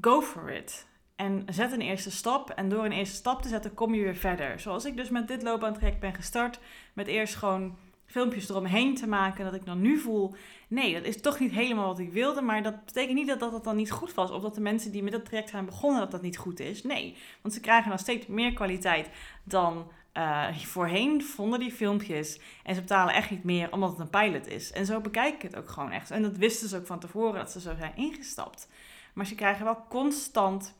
go 0.00 0.22
for 0.22 0.50
it. 0.50 0.88
En 1.20 1.44
zet 1.46 1.72
een 1.72 1.80
eerste 1.80 2.10
stap. 2.10 2.50
En 2.50 2.68
door 2.68 2.84
een 2.84 2.92
eerste 2.92 3.14
stap 3.14 3.42
te 3.42 3.48
zetten, 3.48 3.74
kom 3.74 3.94
je 3.94 4.02
weer 4.02 4.16
verder. 4.16 4.60
Zoals 4.60 4.84
ik 4.84 4.96
dus 4.96 5.08
met 5.08 5.28
dit 5.28 5.42
loopbaantrek 5.42 6.00
ben 6.00 6.14
gestart. 6.14 6.60
Met 6.92 7.06
eerst 7.06 7.34
gewoon 7.34 7.76
filmpjes 8.06 8.48
eromheen 8.48 8.94
te 8.94 9.06
maken. 9.06 9.44
Dat 9.44 9.54
ik 9.54 9.64
dan 9.64 9.80
nu 9.80 9.98
voel, 9.98 10.34
nee, 10.68 10.94
dat 10.94 11.04
is 11.04 11.20
toch 11.20 11.38
niet 11.38 11.52
helemaal 11.52 11.86
wat 11.86 11.98
ik 11.98 12.12
wilde. 12.12 12.40
Maar 12.40 12.62
dat 12.62 12.84
betekent 12.84 13.14
niet 13.14 13.26
dat, 13.26 13.40
dat 13.40 13.64
dan 13.64 13.76
niet 13.76 13.90
goed 13.90 14.14
was. 14.14 14.30
Of 14.30 14.42
dat 14.42 14.54
de 14.54 14.60
mensen 14.60 14.92
die 14.92 15.02
met 15.02 15.12
dat 15.12 15.24
traject 15.24 15.50
zijn 15.50 15.64
begonnen, 15.64 16.00
dat 16.00 16.10
dat 16.10 16.22
niet 16.22 16.38
goed 16.38 16.60
is. 16.60 16.82
Nee, 16.82 17.16
want 17.42 17.54
ze 17.54 17.60
krijgen 17.60 17.90
nog 17.90 18.00
steeds 18.00 18.26
meer 18.26 18.52
kwaliteit 18.52 19.10
dan 19.44 19.90
uh, 20.14 20.56
voorheen 20.56 21.22
vonden 21.22 21.60
die 21.60 21.72
filmpjes. 21.72 22.40
En 22.64 22.74
ze 22.74 22.80
betalen 22.80 23.14
echt 23.14 23.30
niet 23.30 23.44
meer 23.44 23.72
omdat 23.72 23.90
het 23.90 24.00
een 24.00 24.10
pilot 24.10 24.46
is. 24.46 24.72
En 24.72 24.86
zo 24.86 25.00
bekijk 25.00 25.34
ik 25.34 25.42
het 25.42 25.56
ook 25.56 25.68
gewoon 25.68 25.92
echt. 25.92 26.10
En 26.10 26.22
dat 26.22 26.36
wisten 26.36 26.68
ze 26.68 26.76
ook 26.76 26.86
van 26.86 27.00
tevoren 27.00 27.34
dat 27.34 27.50
ze 27.50 27.60
zo 27.60 27.74
zijn 27.78 27.96
ingestapt. 27.96 28.68
Maar 29.14 29.26
ze 29.26 29.34
krijgen 29.34 29.64
wel 29.64 29.84
constant 29.88 30.78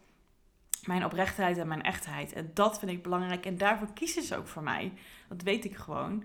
mijn 0.84 1.04
oprechtheid 1.04 1.58
en 1.58 1.68
mijn 1.68 1.82
echtheid. 1.82 2.32
En 2.32 2.50
dat 2.54 2.78
vind 2.78 2.90
ik 2.90 3.02
belangrijk. 3.02 3.46
En 3.46 3.58
daarvoor 3.58 3.92
kiezen 3.92 4.22
ze 4.22 4.36
ook 4.36 4.46
voor 4.46 4.62
mij. 4.62 4.92
Dat 5.28 5.42
weet 5.42 5.64
ik 5.64 5.76
gewoon. 5.76 6.24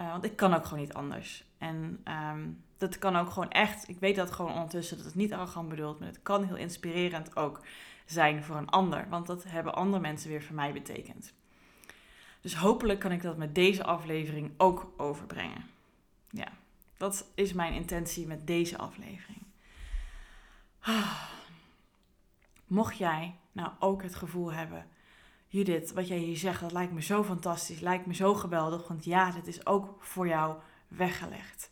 Uh, 0.00 0.10
want 0.10 0.24
ik 0.24 0.36
kan 0.36 0.54
ook 0.54 0.64
gewoon 0.64 0.84
niet 0.84 0.94
anders. 0.94 1.44
En 1.58 2.04
um, 2.32 2.62
dat 2.76 2.98
kan 2.98 3.16
ook 3.16 3.30
gewoon 3.30 3.50
echt. 3.50 3.88
Ik 3.88 3.98
weet 3.98 4.16
dat 4.16 4.30
gewoon 4.30 4.52
ondertussen 4.52 4.96
dat 4.96 5.06
het 5.06 5.14
niet 5.14 5.32
arrogant 5.32 5.68
bedoeld, 5.68 5.98
maar 5.98 6.08
het 6.08 6.22
kan 6.22 6.44
heel 6.44 6.56
inspirerend 6.56 7.36
ook 7.36 7.60
zijn 8.04 8.44
voor 8.44 8.56
een 8.56 8.70
ander. 8.70 9.08
Want 9.08 9.26
dat 9.26 9.44
hebben 9.44 9.74
andere 9.74 10.02
mensen 10.02 10.30
weer 10.30 10.42
voor 10.42 10.54
mij 10.54 10.72
betekend. 10.72 11.32
Dus 12.40 12.54
hopelijk 12.54 13.00
kan 13.00 13.12
ik 13.12 13.22
dat 13.22 13.36
met 13.36 13.54
deze 13.54 13.84
aflevering 13.84 14.52
ook 14.56 14.92
overbrengen. 14.96 15.70
Ja, 16.30 16.48
dat 16.96 17.26
is 17.34 17.52
mijn 17.52 17.72
intentie 17.72 18.26
met 18.26 18.46
deze 18.46 18.78
aflevering. 18.78 19.42
Mocht 22.66 22.96
jij 22.98 23.34
nou 23.54 23.70
ook 23.78 24.02
het 24.02 24.14
gevoel 24.14 24.52
hebben 24.52 24.86
Judith, 25.54 25.92
wat 25.92 26.08
jij 26.08 26.18
hier 26.18 26.36
zegt, 26.36 26.60
dat 26.60 26.72
lijkt 26.72 26.92
me 26.92 27.02
zo 27.02 27.24
fantastisch, 27.24 27.80
lijkt 27.80 28.06
me 28.06 28.14
zo 28.14 28.34
geweldig, 28.34 28.88
want 28.88 29.04
ja, 29.04 29.30
dat 29.30 29.46
is 29.46 29.66
ook 29.66 29.96
voor 29.98 30.28
jou 30.28 30.56
weggelegd. 30.88 31.70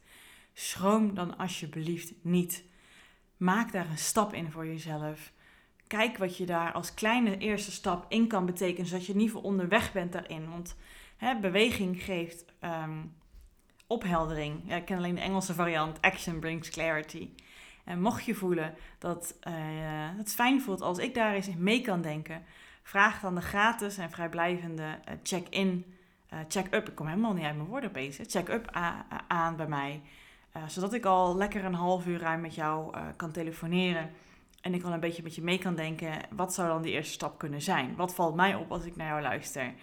Schroom 0.52 1.14
dan 1.14 1.38
alsjeblieft 1.38 2.12
niet. 2.20 2.64
Maak 3.36 3.72
daar 3.72 3.90
een 3.90 3.98
stap 3.98 4.34
in 4.34 4.50
voor 4.50 4.66
jezelf. 4.66 5.32
Kijk 5.86 6.18
wat 6.18 6.36
je 6.36 6.46
daar 6.46 6.72
als 6.72 6.94
kleine 6.94 7.38
eerste 7.38 7.70
stap 7.70 8.04
in 8.08 8.26
kan 8.26 8.46
betekenen, 8.46 8.86
zodat 8.86 9.06
je 9.06 9.12
ieder 9.12 9.26
geval 9.26 9.42
onderweg 9.42 9.92
bent 9.92 10.12
daarin. 10.12 10.50
Want 10.50 10.76
hè, 11.16 11.38
beweging 11.38 12.02
geeft 12.02 12.44
um, 12.60 13.14
opheldering. 13.86 14.62
Ja, 14.66 14.76
ik 14.76 14.84
ken 14.84 14.96
alleen 14.96 15.14
de 15.14 15.20
Engelse 15.20 15.54
variant, 15.54 16.00
action 16.00 16.40
brings 16.40 16.70
clarity. 16.70 17.30
En 17.84 18.00
mocht 18.00 18.24
je 18.24 18.34
voelen 18.34 18.74
dat 18.98 19.36
uh, 19.48 19.52
het 20.16 20.34
fijn 20.34 20.62
voelt 20.62 20.80
als 20.80 20.98
ik 20.98 21.14
daar 21.14 21.34
eens 21.34 21.54
mee 21.56 21.80
kan 21.80 22.02
denken, 22.02 22.44
Vraag 22.82 23.20
dan 23.20 23.34
de 23.34 23.40
gratis 23.40 23.98
en 23.98 24.10
vrijblijvende 24.10 24.82
uh, 24.82 25.14
check-in, 25.22 25.84
uh, 26.32 26.38
check-up, 26.48 26.88
ik 26.88 26.94
kom 26.94 27.06
helemaal 27.06 27.32
niet 27.32 27.44
uit 27.44 27.56
mijn 27.56 27.68
woorden 27.68 27.88
opeens, 27.88 28.18
check-up 28.26 28.70
aan 29.28 29.56
bij 29.56 29.66
mij. 29.66 30.02
Zodat 30.66 30.92
ik 30.92 31.04
al 31.04 31.36
lekker 31.36 31.64
een 31.64 31.74
half 31.74 32.06
uur 32.06 32.18
ruim 32.18 32.40
met 32.40 32.54
jou 32.54 32.96
kan 33.16 33.32
telefoneren. 33.32 34.10
En 34.60 34.74
ik 34.74 34.82
al 34.82 34.92
een 34.92 35.00
beetje 35.00 35.22
met 35.22 35.34
je 35.34 35.42
mee 35.42 35.58
kan 35.58 35.74
denken, 35.74 36.12
wat 36.30 36.54
zou 36.54 36.68
dan 36.68 36.82
die 36.82 36.92
eerste 36.92 37.12
stap 37.12 37.38
kunnen 37.38 37.62
zijn? 37.62 37.96
Wat 37.96 38.14
valt 38.14 38.34
mij 38.34 38.54
op 38.54 38.72
als 38.72 38.84
ik 38.84 38.96
naar 38.96 39.08
jou 39.08 39.22
luister? 39.22 39.74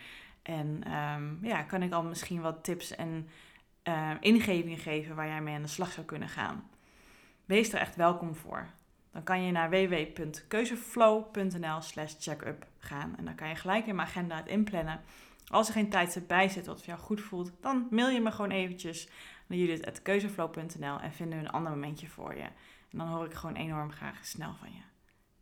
En 0.41 0.93
um, 0.93 1.39
ja, 1.41 1.63
kan 1.63 1.83
ik 1.83 1.93
al 1.93 2.03
misschien 2.03 2.41
wat 2.41 2.63
tips 2.63 2.95
en 2.95 3.29
ingevingen 4.19 4.77
geven 4.77 5.15
waar 5.15 5.27
jij 5.27 5.41
mee 5.41 5.55
aan 5.55 5.61
de 5.61 5.67
slag 5.67 5.91
zou 5.91 6.05
kunnen 6.05 6.29
gaan? 6.29 6.69
Wees 7.49 7.73
er 7.73 7.79
echt 7.79 7.95
welkom 7.95 8.35
voor 8.35 8.67
dan 9.11 9.23
kan 9.23 9.43
je 9.43 9.51
naar 9.51 9.69
www.keuzeflow.nl 9.69 11.81
slash 11.81 12.15
checkup 12.19 12.67
gaan. 12.77 13.15
En 13.17 13.25
dan 13.25 13.35
kan 13.35 13.49
je 13.49 13.55
gelijk 13.55 13.85
in 13.85 13.95
mijn 13.95 14.07
agenda 14.07 14.35
het 14.35 14.47
inplannen. 14.47 15.01
Als 15.47 15.67
er 15.67 15.73
geen 15.73 15.89
tijd 15.89 16.23
bij 16.27 16.49
zit 16.49 16.65
wat 16.65 16.77
voor 16.77 16.87
jou 16.87 16.99
goed 16.99 17.21
voelt, 17.21 17.51
dan 17.61 17.87
mail 17.89 18.09
je 18.09 18.19
me 18.19 18.31
gewoon 18.31 18.51
eventjes 18.51 19.09
naar 19.47 19.57
judith.keuzeflow.nl 19.57 20.99
en 20.99 21.11
vinden 21.11 21.39
we 21.39 21.45
een 21.45 21.51
ander 21.51 21.71
momentje 21.71 22.07
voor 22.07 22.35
je. 22.35 22.47
En 22.89 22.97
dan 22.97 23.07
hoor 23.07 23.25
ik 23.25 23.33
gewoon 23.33 23.55
enorm 23.55 23.91
graag 23.91 24.25
snel 24.25 24.53
van 24.59 24.71
je. 24.71 24.81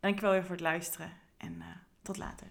Dankjewel 0.00 0.32
weer 0.32 0.42
voor 0.42 0.50
het 0.50 0.60
luisteren 0.60 1.12
en 1.36 1.54
uh, 1.54 1.64
tot 2.02 2.16
later. 2.16 2.46